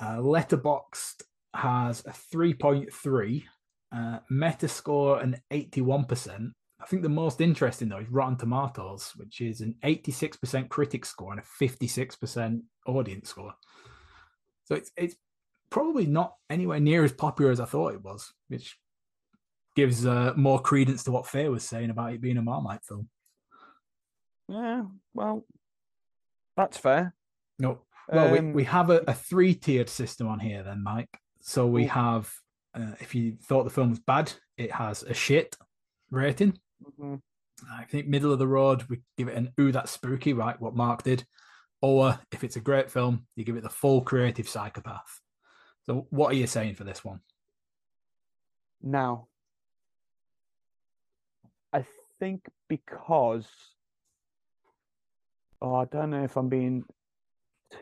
[0.00, 1.22] uh, Letterboxd
[1.54, 3.44] has a three point three,
[3.94, 6.52] uh, Metascore an eighty-one percent.
[6.80, 11.04] I think the most interesting though is Rotten Tomatoes, which is an eighty-six percent critic
[11.04, 13.54] score and a fifty-six percent audience score.
[14.64, 15.16] So it's it's
[15.70, 18.76] probably not anywhere near as popular as I thought it was, which
[19.74, 23.08] gives uh, more credence to what Faye was saying about it being a Marmite film.
[24.48, 24.84] Yeah,
[25.14, 25.46] well,
[26.62, 27.14] that's fair.
[27.58, 31.18] No, well, we, Um, we have a, a three tiered system on here, then, Mike.
[31.40, 32.32] So we have,
[32.74, 35.56] uh, if you thought the film was bad, it has a shit
[36.10, 36.58] rating.
[36.98, 37.20] Mhm.
[37.70, 40.60] I think middle of the road, we give it an ooh, that's spooky, right?
[40.60, 41.24] What Mark did.
[41.80, 45.20] Or if it's a great film, you give it the full creative psychopath.
[45.84, 47.20] So what are you saying for this one?
[48.80, 49.26] Now,
[51.72, 51.84] I
[52.18, 53.46] think because
[55.62, 56.84] oh, I don't know if I'm being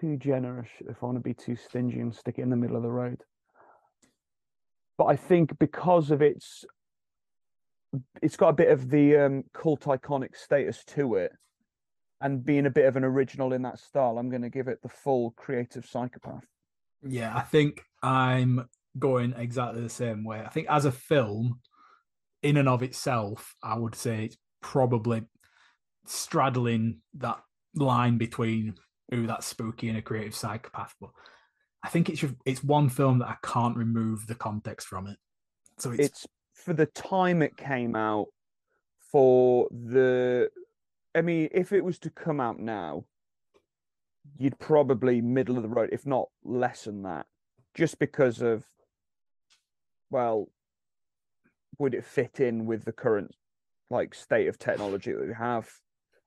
[0.00, 2.76] too generous, if I want to be too stingy and stick it in the middle
[2.76, 3.22] of the road.
[4.96, 6.64] But I think because of its
[8.22, 11.32] it's got a bit of the um, cult iconic status to it
[12.20, 14.80] and being a bit of an original in that style, I'm going to give it
[14.82, 16.44] the full creative psychopath.
[17.02, 18.68] Yeah, I think I'm
[18.98, 20.40] going exactly the same way.
[20.40, 21.60] I think as a film,
[22.42, 25.22] in and of itself, I would say it's probably
[26.06, 27.40] straddling that
[27.74, 28.74] line between
[29.14, 30.94] ooh, that's spooky and a creative psychopath.
[31.00, 31.10] But
[31.84, 35.16] I think it's it's one film that I can't remove the context from it.
[35.78, 38.26] So it's, it's for the time it came out
[39.10, 40.48] for the
[41.14, 43.04] i mean if it was to come out now
[44.38, 47.26] you'd probably middle of the road if not less than that
[47.74, 48.64] just because of
[50.10, 50.48] well
[51.78, 53.34] would it fit in with the current
[53.90, 55.68] like state of technology that we have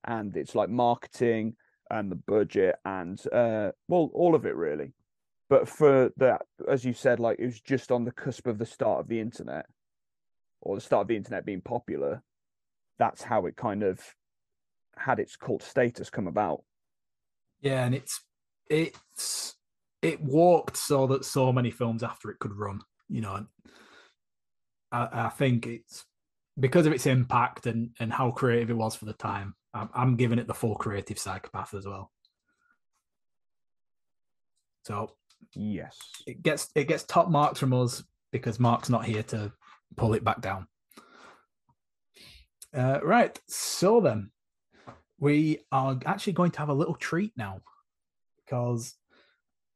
[0.06, 1.56] and it's like marketing
[1.89, 4.93] and the budget and uh well all of it really
[5.49, 8.66] but for that as you said like it was just on the cusp of the
[8.66, 9.66] start of the internet
[10.64, 12.24] or the start of the internet being popular,
[12.97, 13.99] that's how it kind of
[14.95, 16.64] had its cult status come about.
[17.62, 18.22] yeah, and it's
[18.70, 19.56] it's
[20.01, 22.80] it walked so that so many films after it could run.
[23.10, 23.45] You know,
[24.91, 26.06] I, I think it's
[26.60, 29.56] because of its impact and and how creative it was for the time.
[29.74, 32.12] I'm, I'm giving it the full creative psychopath as well.
[34.84, 35.12] So
[35.56, 35.98] Yes.
[36.26, 39.52] it gets it gets top marks from us because Mark's not here to
[39.96, 40.68] pull it back down.
[42.74, 44.32] Uh, right, so then
[45.20, 47.62] we are actually going to have a little treat now
[48.38, 48.96] because,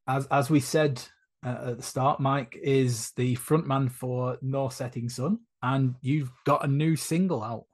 [0.07, 1.01] as as we said
[1.45, 6.65] uh, at the start, Mike is the frontman for No Setting Sun, and you've got
[6.65, 7.65] a new single out.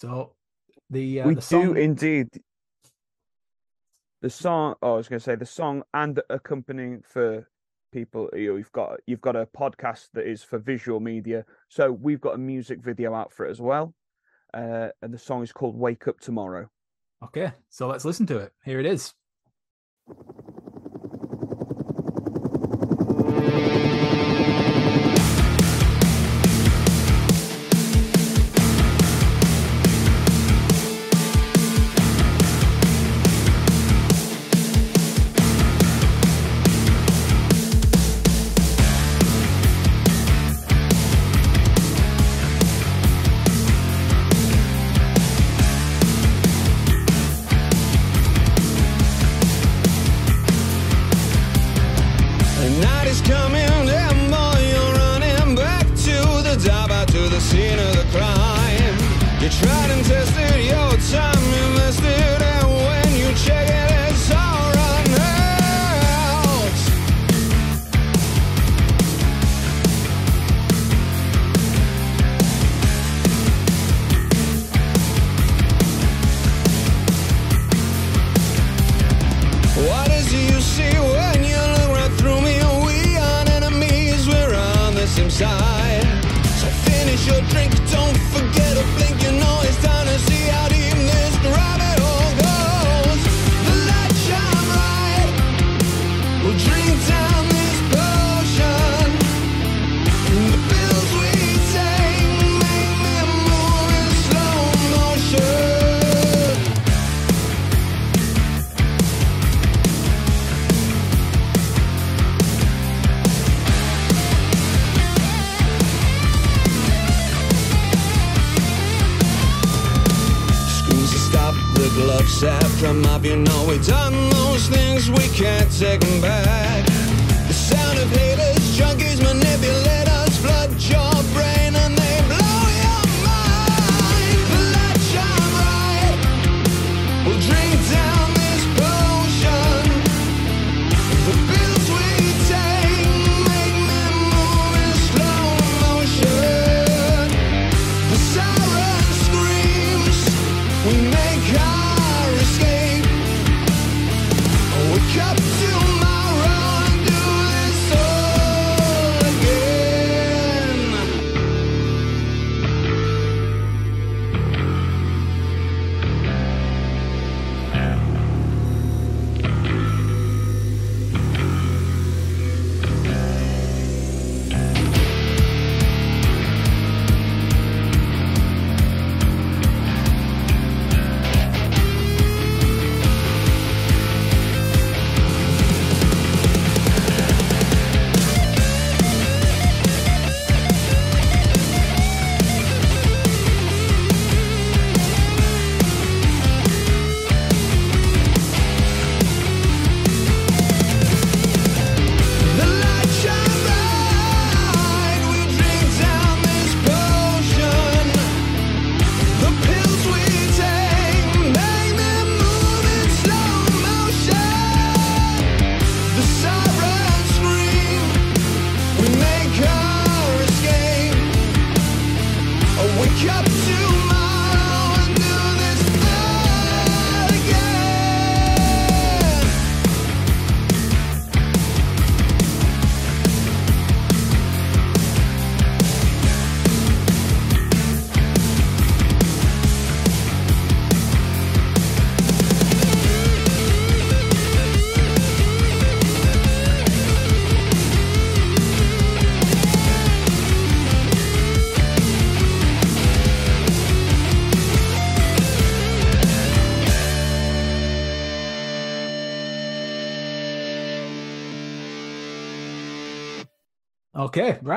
[0.00, 0.32] So
[0.88, 2.28] the uh, we the song, do indeed.
[4.22, 7.46] The song, oh, I was going to say the song and the accompanying for
[7.92, 8.30] people.
[8.32, 12.20] You know, you've got you've got a podcast that is for visual media, so we've
[12.20, 13.94] got a music video out for it as well.
[14.54, 16.70] Uh, and the song is called "Wake Up Tomorrow."
[17.22, 18.54] Okay, so let's listen to it.
[18.64, 19.12] Here it is.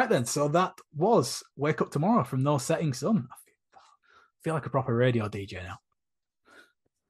[0.03, 0.25] Right then.
[0.25, 3.27] So that was Wake Up Tomorrow from No Setting Sun.
[3.31, 3.35] I
[4.43, 5.77] feel, like a proper radio DJ now.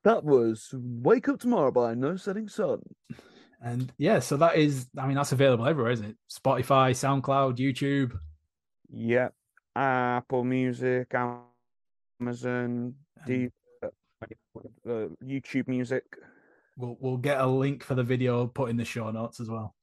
[0.04, 2.82] That was Wake Up Tomorrow by No Setting Sun.
[3.62, 6.18] And yeah, so that is, I mean, that's available everywhere, isn't it?
[6.32, 8.14] Spotify, SoundCloud, YouTube.
[8.92, 9.34] Yep.
[9.76, 11.12] Apple Music,
[12.22, 12.94] Amazon,
[13.26, 13.32] uh,
[14.86, 16.04] YouTube Music.
[16.78, 19.74] We'll, we'll get a link for the video put in the show notes as well.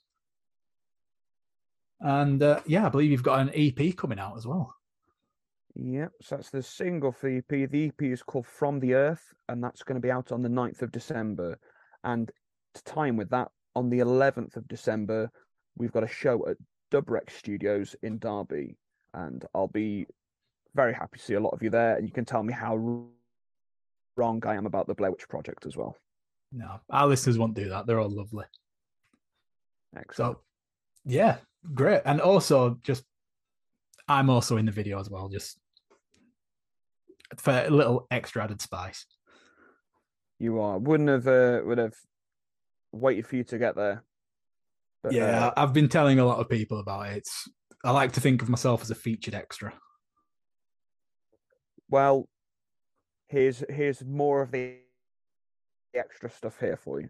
[2.01, 4.75] And uh, yeah, I believe you've got an EP coming out as well.
[5.75, 6.13] Yep.
[6.23, 7.71] So that's the single for the EP.
[7.71, 10.49] The EP is called From the Earth, and that's going to be out on the
[10.49, 11.59] 9th of December.
[12.05, 12.31] And
[12.75, 15.31] to time with that, on the 11th of December,
[15.77, 16.57] we've got a show at
[16.91, 18.77] Dubrex Studios in Derby.
[19.15, 20.07] And I'll be
[20.75, 21.97] very happy to see a lot of you there.
[21.97, 22.77] And you can tell me how
[24.17, 25.97] wrong I am about the Blair Witch Project as well.
[26.53, 27.87] No, our listeners won't do that.
[27.87, 28.45] They're all lovely.
[29.97, 30.37] Excellent.
[30.37, 30.41] So
[31.05, 31.37] yeah,
[31.75, 32.03] great.
[32.05, 33.05] And also just
[34.09, 35.59] I'm also in the video as well, just
[37.37, 39.07] for a little extra added spice.
[40.39, 40.79] You are.
[40.79, 41.95] Wouldn't have uh, would have
[42.93, 44.03] waited for you to get there.
[45.03, 47.19] But, yeah, uh, I've been telling a lot of people about it.
[47.19, 47.49] It's
[47.85, 49.73] I like to think of myself as a featured extra.
[51.91, 52.29] well,
[53.29, 54.77] here's here's more of the
[55.95, 57.09] extra stuff here for you.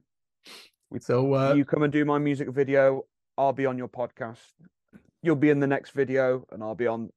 [1.00, 3.04] So uh, you come and do my music video.
[3.40, 4.38] I'll be on your podcast.
[5.22, 7.08] You'll be in the next video, and I'll be on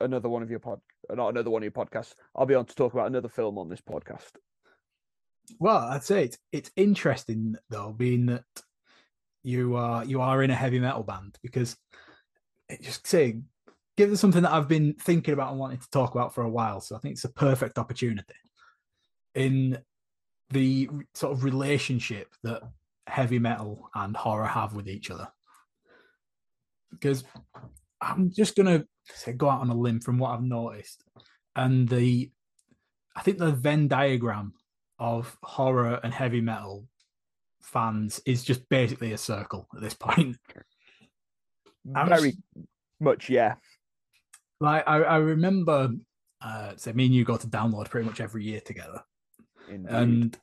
[0.00, 0.80] another one of your pod,
[1.10, 2.14] not another one of your podcasts.
[2.36, 4.30] I'll be on to talk about another film on this podcast.
[5.58, 8.44] Well, I'd say it's it's interesting though, being that
[9.42, 11.76] you are you are in a heavy metal band because
[12.68, 13.40] it just say
[13.96, 16.48] give us something that I've been thinking about and wanting to talk about for a
[16.48, 16.80] while.
[16.80, 18.34] So I think it's a perfect opportunity
[19.34, 19.78] in
[20.50, 22.62] the sort of relationship that
[23.08, 25.26] heavy metal and horror have with each other.
[26.92, 27.24] Because
[28.00, 31.02] I'm just gonna say go out on a limb from what I've noticed,
[31.56, 32.30] and the
[33.16, 34.54] I think the Venn diagram
[34.98, 36.86] of horror and heavy metal
[37.62, 40.36] fans is just basically a circle at this point.
[41.94, 42.42] I'm Very just-
[43.00, 43.54] much, yeah.
[44.60, 45.90] Like I, I remember,
[46.40, 49.02] uh, so me and you go to download pretty much every year together,
[49.68, 49.90] Indeed.
[49.90, 50.38] and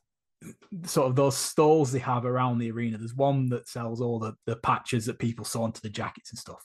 [0.84, 2.96] sort of those stalls they have around the arena.
[2.98, 6.38] There's one that sells all the the patches that people sew onto the jackets and
[6.38, 6.64] stuff.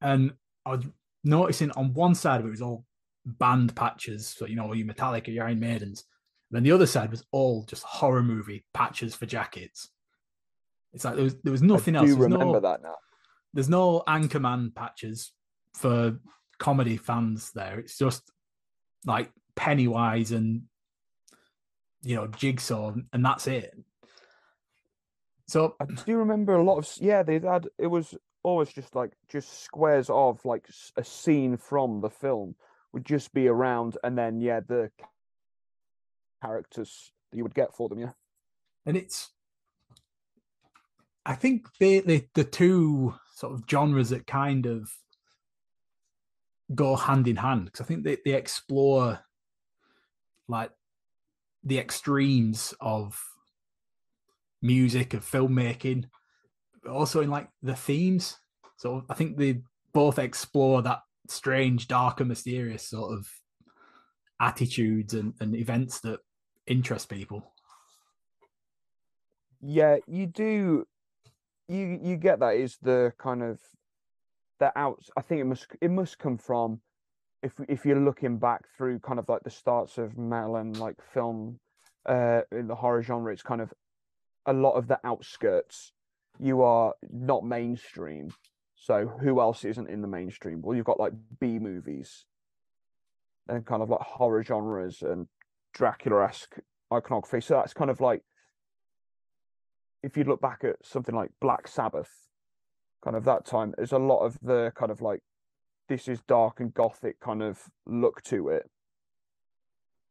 [0.00, 0.32] And
[0.64, 0.84] I was
[1.24, 2.84] noticing on one side of it was all
[3.24, 6.04] band patches, so you know, your Metallica, your Iron Maidens,
[6.50, 9.88] And then the other side was all just horror movie patches for jackets.
[10.92, 12.08] It's like there was there was nothing I else.
[12.10, 12.96] do There's remember no, that now.
[13.54, 15.32] there's no Anchorman patches
[15.74, 16.18] for
[16.58, 17.78] comedy fans there.
[17.78, 18.30] It's just
[19.06, 20.62] like Pennywise and
[22.02, 23.76] you know Jigsaw, and that's it.
[25.46, 27.22] So I do remember a lot of yeah.
[27.22, 32.10] They had it was always just like just squares of like a scene from the
[32.10, 32.54] film
[32.92, 34.90] would just be around, and then yeah, the
[36.42, 37.98] characters that you would get for them.
[37.98, 38.12] Yeah,
[38.86, 39.30] and it's
[41.24, 44.90] I think they, they the two sort of genres that kind of
[46.74, 49.20] go hand in hand because I think they, they explore
[50.48, 50.70] like
[51.64, 53.20] the extremes of
[54.60, 56.04] music of filmmaking
[56.82, 58.36] but also in like the themes
[58.76, 63.28] so I think they both explore that strange dark and mysterious sort of
[64.40, 66.20] attitudes and, and events that
[66.66, 67.52] interest people
[69.62, 69.98] yeah.
[70.06, 70.86] You do.
[71.68, 73.60] You you get that is the kind of
[74.58, 75.08] the outs.
[75.16, 76.80] I think it must it must come from
[77.42, 80.96] if if you're looking back through kind of like the starts of metal and like
[81.12, 81.58] film
[82.06, 83.72] uh in the horror genre it's kind of
[84.46, 85.92] a lot of the outskirts
[86.38, 88.32] you are not mainstream.
[88.74, 90.60] So who else isn't in the mainstream?
[90.62, 92.24] Well you've got like b movies
[93.48, 95.28] and kind of like horror genres and
[95.72, 96.56] dracula-esque
[96.92, 97.40] iconography.
[97.40, 98.22] So that's kind of like
[100.02, 102.10] if you look back at something like black sabbath
[103.04, 105.22] kind of that time there's a lot of the kind of like
[105.92, 108.70] this is dark and gothic kind of look to it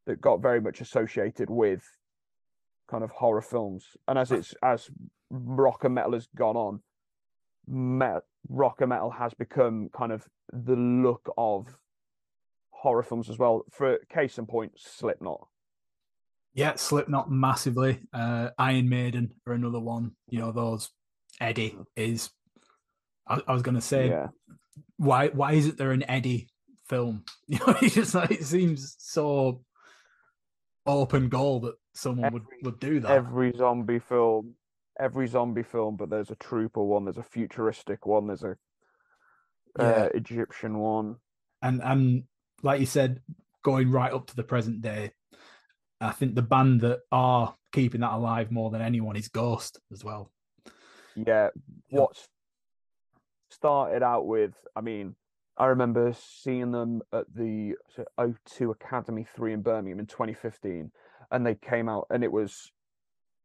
[0.05, 1.81] that got very much associated with
[2.87, 4.91] kind of horror films and as it's as
[5.31, 6.81] rock and metal has gone on
[7.67, 11.65] met, rock and metal has become kind of the look of
[12.69, 15.47] horror films as well for case in point slipknot
[16.53, 18.01] Yeah, Slipknot massively.
[18.13, 20.11] Uh, Iron Maiden are another one.
[20.27, 20.89] You know, those
[21.39, 22.29] Eddie is.
[23.25, 24.27] I, I was going to say, yeah
[24.97, 26.49] why why isn't there an Eddie
[26.87, 27.23] film?
[27.47, 29.63] You know, it's just like it seems so
[30.85, 33.11] open goal that someone would Every- would do that.
[33.11, 34.55] every zombie film
[34.99, 38.55] every zombie film but there's a trooper one there's a futuristic one there's a
[39.77, 39.85] Yeah.
[39.85, 41.17] uh, egyptian one
[41.61, 42.23] and and
[42.63, 43.21] like you said,
[43.63, 45.11] going right up to the present day,
[45.99, 50.03] I think the band that are keeping that alive more than anyone is Ghost as
[50.03, 50.31] well.
[51.15, 51.49] yeah
[51.89, 51.99] Yeah.
[52.01, 52.27] what's
[53.61, 55.15] started out with i mean
[55.57, 57.75] i remember seeing them at the
[58.19, 60.91] o2 academy 3 in birmingham in 2015
[61.31, 62.71] and they came out and it was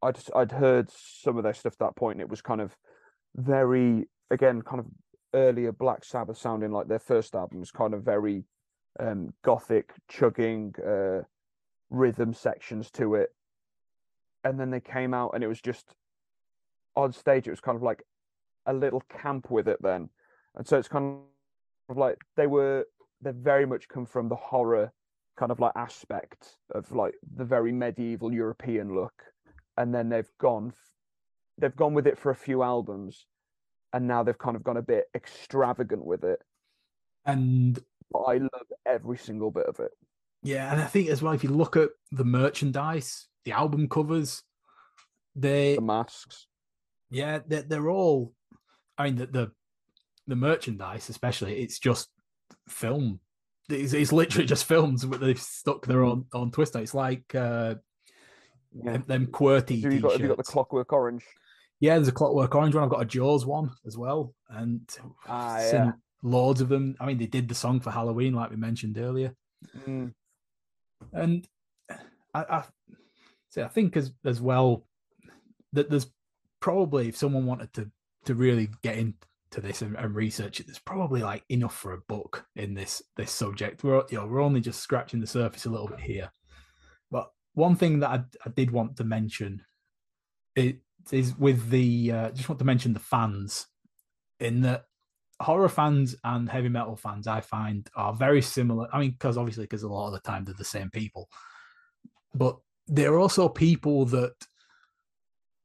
[0.01, 2.75] i'd i'd heard some of their stuff at that point and it was kind of
[3.35, 4.87] very again kind of
[5.33, 8.43] earlier black sabbath sounding like their first album was kind of very
[8.99, 11.21] um gothic chugging uh
[11.89, 13.29] rhythm sections to it.
[14.43, 15.95] And then they came out and it was just
[16.95, 18.03] on stage it was kind of like
[18.67, 20.09] a little camp with it then.
[20.55, 21.19] And so it's kind
[21.89, 22.85] of like they were
[23.21, 24.91] they very much come from the horror
[25.37, 29.23] kind of like aspect of like the very medieval european look.
[29.77, 30.73] And then they've gone
[31.57, 33.25] they've gone with it for a few albums
[33.93, 36.39] and now they've kind of gone a bit extravagant with it.
[37.25, 37.79] And
[38.15, 39.91] i love every single bit of it.
[40.43, 44.43] Yeah, and I think as well, if you look at the merchandise, the album covers,
[45.35, 46.47] they the masks.
[47.09, 48.33] Yeah, they're, they're all.
[48.97, 49.51] I mean, the, the
[50.27, 52.09] the merchandise, especially, it's just
[52.67, 53.19] film.
[53.69, 56.75] It's, it's literally just films, but they've stuck their own twist.
[56.75, 56.83] on it.
[56.83, 57.75] It's like uh,
[58.73, 61.25] yeah them, them QWERTY have you, got, have you got the clockwork orange
[61.79, 62.83] Yeah, there's a Clockwork Orange one.
[62.83, 64.81] I've got a Jaws one as well, and
[65.27, 65.91] Ah, yeah.
[66.23, 66.95] loads of them.
[66.99, 69.35] I mean, they did the song for Halloween, like we mentioned earlier,
[69.85, 70.13] Mm,
[71.13, 71.47] and
[72.33, 72.63] I, I
[73.49, 73.61] see.
[73.61, 74.87] I think as as well
[75.73, 76.07] that there's
[76.59, 77.91] probably if someone wanted to
[78.27, 79.15] to really get into
[79.55, 83.31] this and, and research it, there's probably like enough for a book in this this
[83.31, 83.83] subject.
[83.83, 86.31] We're you know we're only just scratching the surface a little bit here,
[87.11, 89.63] but one thing that I, I did want to mention
[90.55, 90.77] it
[91.11, 93.67] is with the uh, just want to mention the fans
[94.39, 94.85] in that
[95.39, 98.87] horror fans and heavy metal fans I find are very similar.
[98.91, 101.29] I mean, because obviously, because a lot of the time they're the same people,
[102.33, 104.33] but they're also people that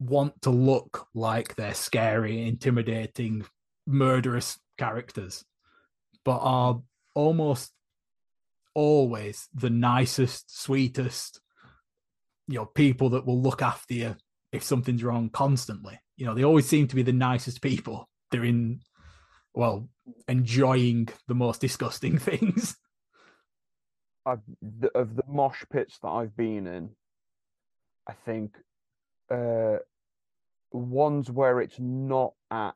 [0.03, 3.45] want to look like they're scary, intimidating,
[3.87, 5.45] murderous characters,
[6.25, 6.83] but are
[7.15, 7.73] almost
[8.75, 11.41] always the nicest, sweetest,
[12.49, 14.17] you know, people that will look after you
[14.53, 15.99] if something's wrong constantly.
[16.17, 18.09] You know, they always seem to be the nicest people.
[18.31, 18.81] They're in,
[19.55, 19.89] well,
[20.29, 22.77] enjoying the most disgusting things.
[24.25, 24.41] I've
[24.95, 26.91] of the mosh pits that I've been in,
[28.09, 28.57] I think
[29.31, 29.79] uh,
[30.73, 32.75] ones where it's not at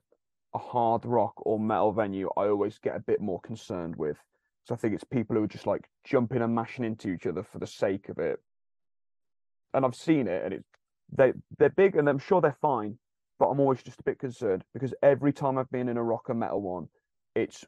[0.54, 4.16] a hard rock or metal venue, I always get a bit more concerned with.
[4.64, 7.42] So I think it's people who are just like jumping and mashing into each other
[7.42, 8.40] for the sake of it.
[9.74, 10.68] And I've seen it, and it's
[11.16, 12.98] they they're big, and I'm sure they're fine,
[13.38, 16.28] but I'm always just a bit concerned because every time I've been in a rock
[16.28, 16.88] and metal one,
[17.34, 17.64] it's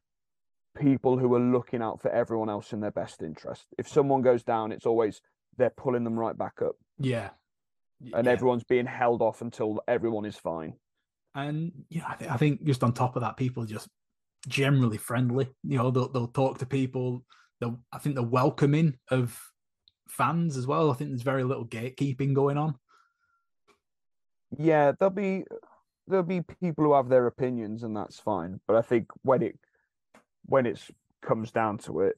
[0.76, 3.66] people who are looking out for everyone else in their best interest.
[3.78, 5.20] If someone goes down, it's always
[5.56, 7.30] they're pulling them right back up, Yeah.
[8.00, 8.32] And Yeah.
[8.32, 10.74] everyone's being held off until everyone is fine.
[11.34, 13.88] And yeah, I, th- I think just on top of that, people are just
[14.46, 15.48] generally friendly.
[15.62, 17.24] You know, they'll, they'll talk to people.
[17.60, 19.38] They'll, I think the welcoming of
[20.08, 20.90] fans as well.
[20.90, 22.76] I think there's very little gatekeeping going on.
[24.56, 25.44] Yeah, there'll be
[26.06, 28.60] there'll be people who have their opinions, and that's fine.
[28.66, 29.58] But I think when it
[30.46, 30.80] when it
[31.20, 32.16] comes down to it,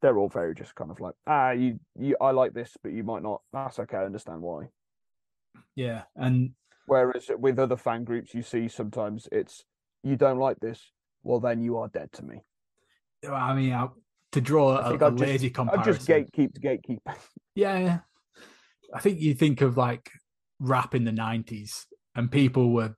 [0.00, 3.02] they're all very just kind of like, ah, you, you I like this, but you
[3.02, 3.42] might not.
[3.52, 3.96] That's okay.
[3.96, 4.68] I understand why.
[5.74, 6.50] Yeah, and
[6.88, 9.64] Whereas with other fan groups, you see sometimes it's
[10.04, 10.80] you don't like this,
[11.24, 12.42] well then you are dead to me.
[13.28, 13.88] I mean, I,
[14.32, 15.94] to draw I a, just- lazy I comparison.
[15.94, 16.98] just gatekeep to gatekeep.
[17.56, 17.98] Yeah, yeah.
[18.94, 20.10] I think you think of like
[20.60, 22.94] rap in the nineties, and people were.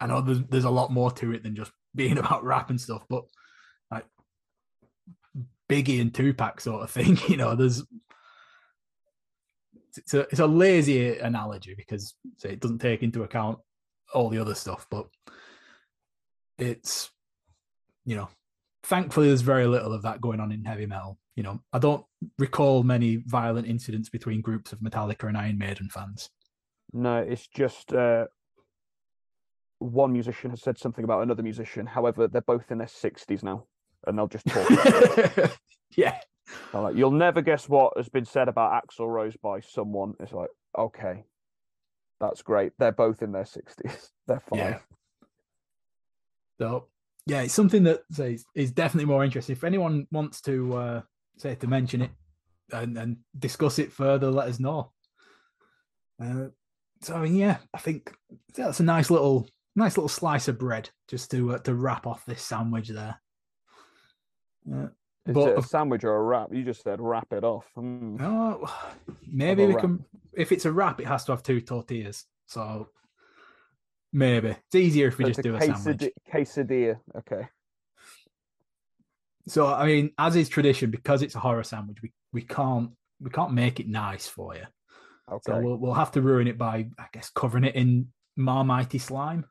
[0.00, 2.80] I know there's there's a lot more to it than just being about rap and
[2.80, 3.24] stuff, but
[3.90, 4.06] like
[5.68, 7.18] Biggie and Tupac sort of thing.
[7.28, 7.84] You know, there's
[9.98, 13.58] it's a it's a lazy analogy because say, it doesn't take into account
[14.14, 15.06] all the other stuff, but
[16.58, 17.10] it's
[18.04, 18.28] you know
[18.86, 21.18] thankfully there's very little of that going on in heavy metal.
[21.34, 22.04] You know, I don't
[22.38, 26.30] recall many violent incidents between groups of Metallica and Iron Maiden fans.
[26.92, 28.26] No, it's just uh,
[29.78, 31.84] one musician has said something about another musician.
[31.84, 33.66] However, they're both in their sixties now,
[34.06, 35.50] and they'll just talk.
[35.96, 36.18] yeah,
[36.72, 40.14] like, You'll never guess what has been said about Axl Rose by someone.
[40.20, 41.24] It's like, okay,
[42.20, 42.72] that's great.
[42.78, 44.10] They're both in their sixties.
[44.26, 44.58] They're fine.
[44.58, 44.78] yeah.
[46.58, 46.86] So
[47.26, 49.54] yeah, it's something that say is definitely more interesting.
[49.54, 51.02] If anyone wants to uh,
[51.36, 52.10] say to mention it
[52.72, 54.92] and, and discuss it further, let us know.
[56.22, 56.46] Uh,
[57.02, 58.14] so yeah, I think
[58.54, 62.24] that's a nice little nice little slice of bread just to uh, to wrap off
[62.24, 63.20] this sandwich there.
[64.72, 64.88] Uh,
[65.26, 66.52] Is But it a sandwich or a wrap?
[66.52, 67.66] You just said wrap it off.
[67.74, 68.16] Hmm.
[68.20, 68.72] Oh,
[69.26, 69.80] maybe we wrap.
[69.80, 70.04] can.
[70.32, 72.24] If it's a wrap, it has to have two tortillas.
[72.46, 72.90] So
[74.12, 76.12] maybe it's easier if we So just it's do a sandwich.
[76.32, 77.00] quesadilla.
[77.18, 77.48] Okay.
[79.48, 82.90] So I mean, as is tradition, because it's a horror sandwich, we, we can't
[83.20, 84.64] we can't make it nice for you.
[85.30, 85.40] Okay.
[85.46, 88.08] So we'll we'll have to ruin it by I guess covering it in
[88.38, 89.44] marmitey slime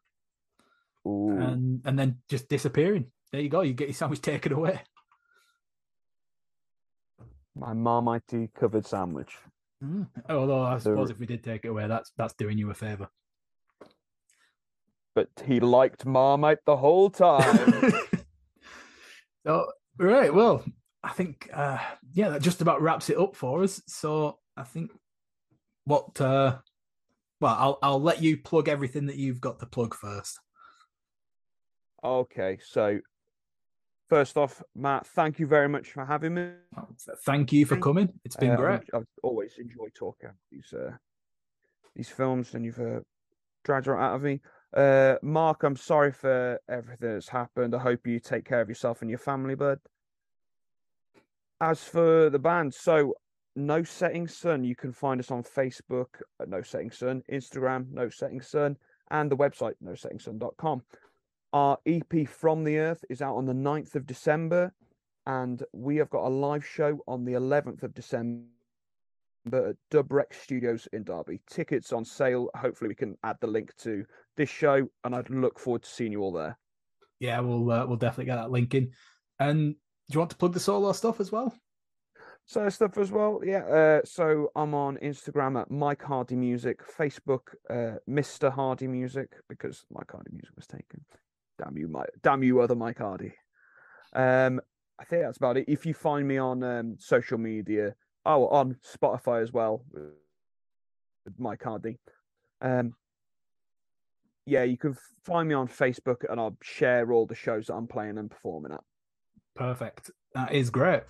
[1.07, 1.31] Ooh.
[1.37, 3.07] and and then just disappearing.
[3.31, 3.59] There you go.
[3.61, 4.79] You get your sandwich taken away.
[7.55, 9.37] My marmite covered sandwich.
[9.83, 10.07] Mm.
[10.29, 13.09] Although I suppose if we did take it away, that's that's doing you a favor.
[15.13, 17.93] But he liked Marmite the whole time.
[19.45, 20.65] so right, well,
[21.03, 21.77] I think uh
[22.13, 23.81] yeah, that just about wraps it up for us.
[23.87, 24.91] So I think
[25.85, 26.57] what uh
[27.39, 30.39] well, I'll I'll let you plug everything that you've got to plug first.
[32.03, 32.99] okay, so
[34.09, 36.49] first off, Matt, thank you very much for having me.
[37.25, 38.13] Thank you for coming.
[38.23, 38.81] It's been Uh, great.
[38.93, 40.91] I've, I've always enjoyed talking about these uh,
[41.95, 42.99] these films, and you've uh,
[43.63, 44.41] dragged it out of me.
[44.75, 47.73] Uh, Mark, I'm sorry for everything that's happened.
[47.73, 49.79] I hope you take care of yourself and your family, bud.
[51.61, 53.13] As for the band, so
[53.55, 56.07] No Setting Sun, you can find us on Facebook
[56.41, 58.75] at No Setting Sun, Instagram No Setting Sun,
[59.09, 60.81] and the website nosettingsun.com.
[61.55, 64.73] Our EP From the Earth is out on the 9th of December,
[65.25, 68.43] and we have got a live show on the 11th of December
[69.55, 71.39] at Dubrex Studios in Derby.
[71.49, 72.49] Tickets on sale.
[72.57, 74.03] Hopefully, we can add the link to
[74.35, 76.57] this show, and I'd look forward to seeing you all there.
[77.21, 78.91] Yeah, we'll uh, we'll definitely get that link in.
[79.39, 81.55] And do you want to plug the solo stuff as well?
[82.47, 83.63] So stuff as well, yeah.
[83.63, 89.85] Uh, so I'm on Instagram at Mike Hardy Music, Facebook uh, Mr Hardy Music because
[89.89, 91.05] Mike Hardy Music was taken.
[91.57, 92.09] Damn you, Mike!
[92.21, 93.33] Damn you, other Mike Hardy.
[94.13, 94.61] Um,
[94.99, 95.65] I think that's about it.
[95.67, 97.95] If you find me on um, social media,
[98.25, 99.83] oh, on Spotify as well,
[101.37, 101.97] Mike Hardy.
[102.61, 102.93] Um,
[104.45, 107.87] yeah, you can find me on Facebook, and I'll share all the shows that I'm
[107.87, 108.81] playing and performing at.
[109.55, 110.11] Perfect.
[110.33, 111.03] That is great.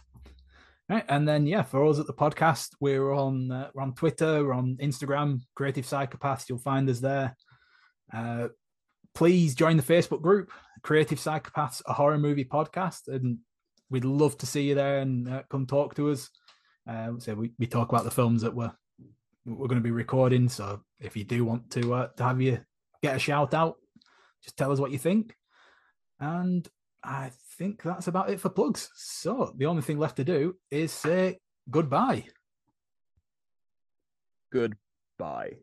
[0.87, 4.45] Right, and then yeah, for us at the podcast, we're on uh, we're on Twitter,
[4.45, 6.47] we're on Instagram, Creative Psychopaths.
[6.47, 7.35] You'll find us there.
[8.13, 8.49] Uh,
[9.15, 10.51] please join the Facebook group,
[10.83, 13.39] Creative Psychopaths, a horror movie podcast, and
[13.89, 16.29] we'd love to see you there and uh, come talk to us.
[16.87, 18.71] Uh, so we, we talk about the films that we're
[19.45, 20.49] we're going to be recording.
[20.49, 22.59] So if you do want to uh, to have you
[23.01, 23.77] get a shout out,
[24.43, 25.35] just tell us what you think.
[26.19, 26.67] And
[27.03, 28.89] I think that's about it for plugs.
[28.95, 31.39] So the only thing left to do is say
[31.69, 32.25] goodbye.
[34.51, 35.57] Goodbye.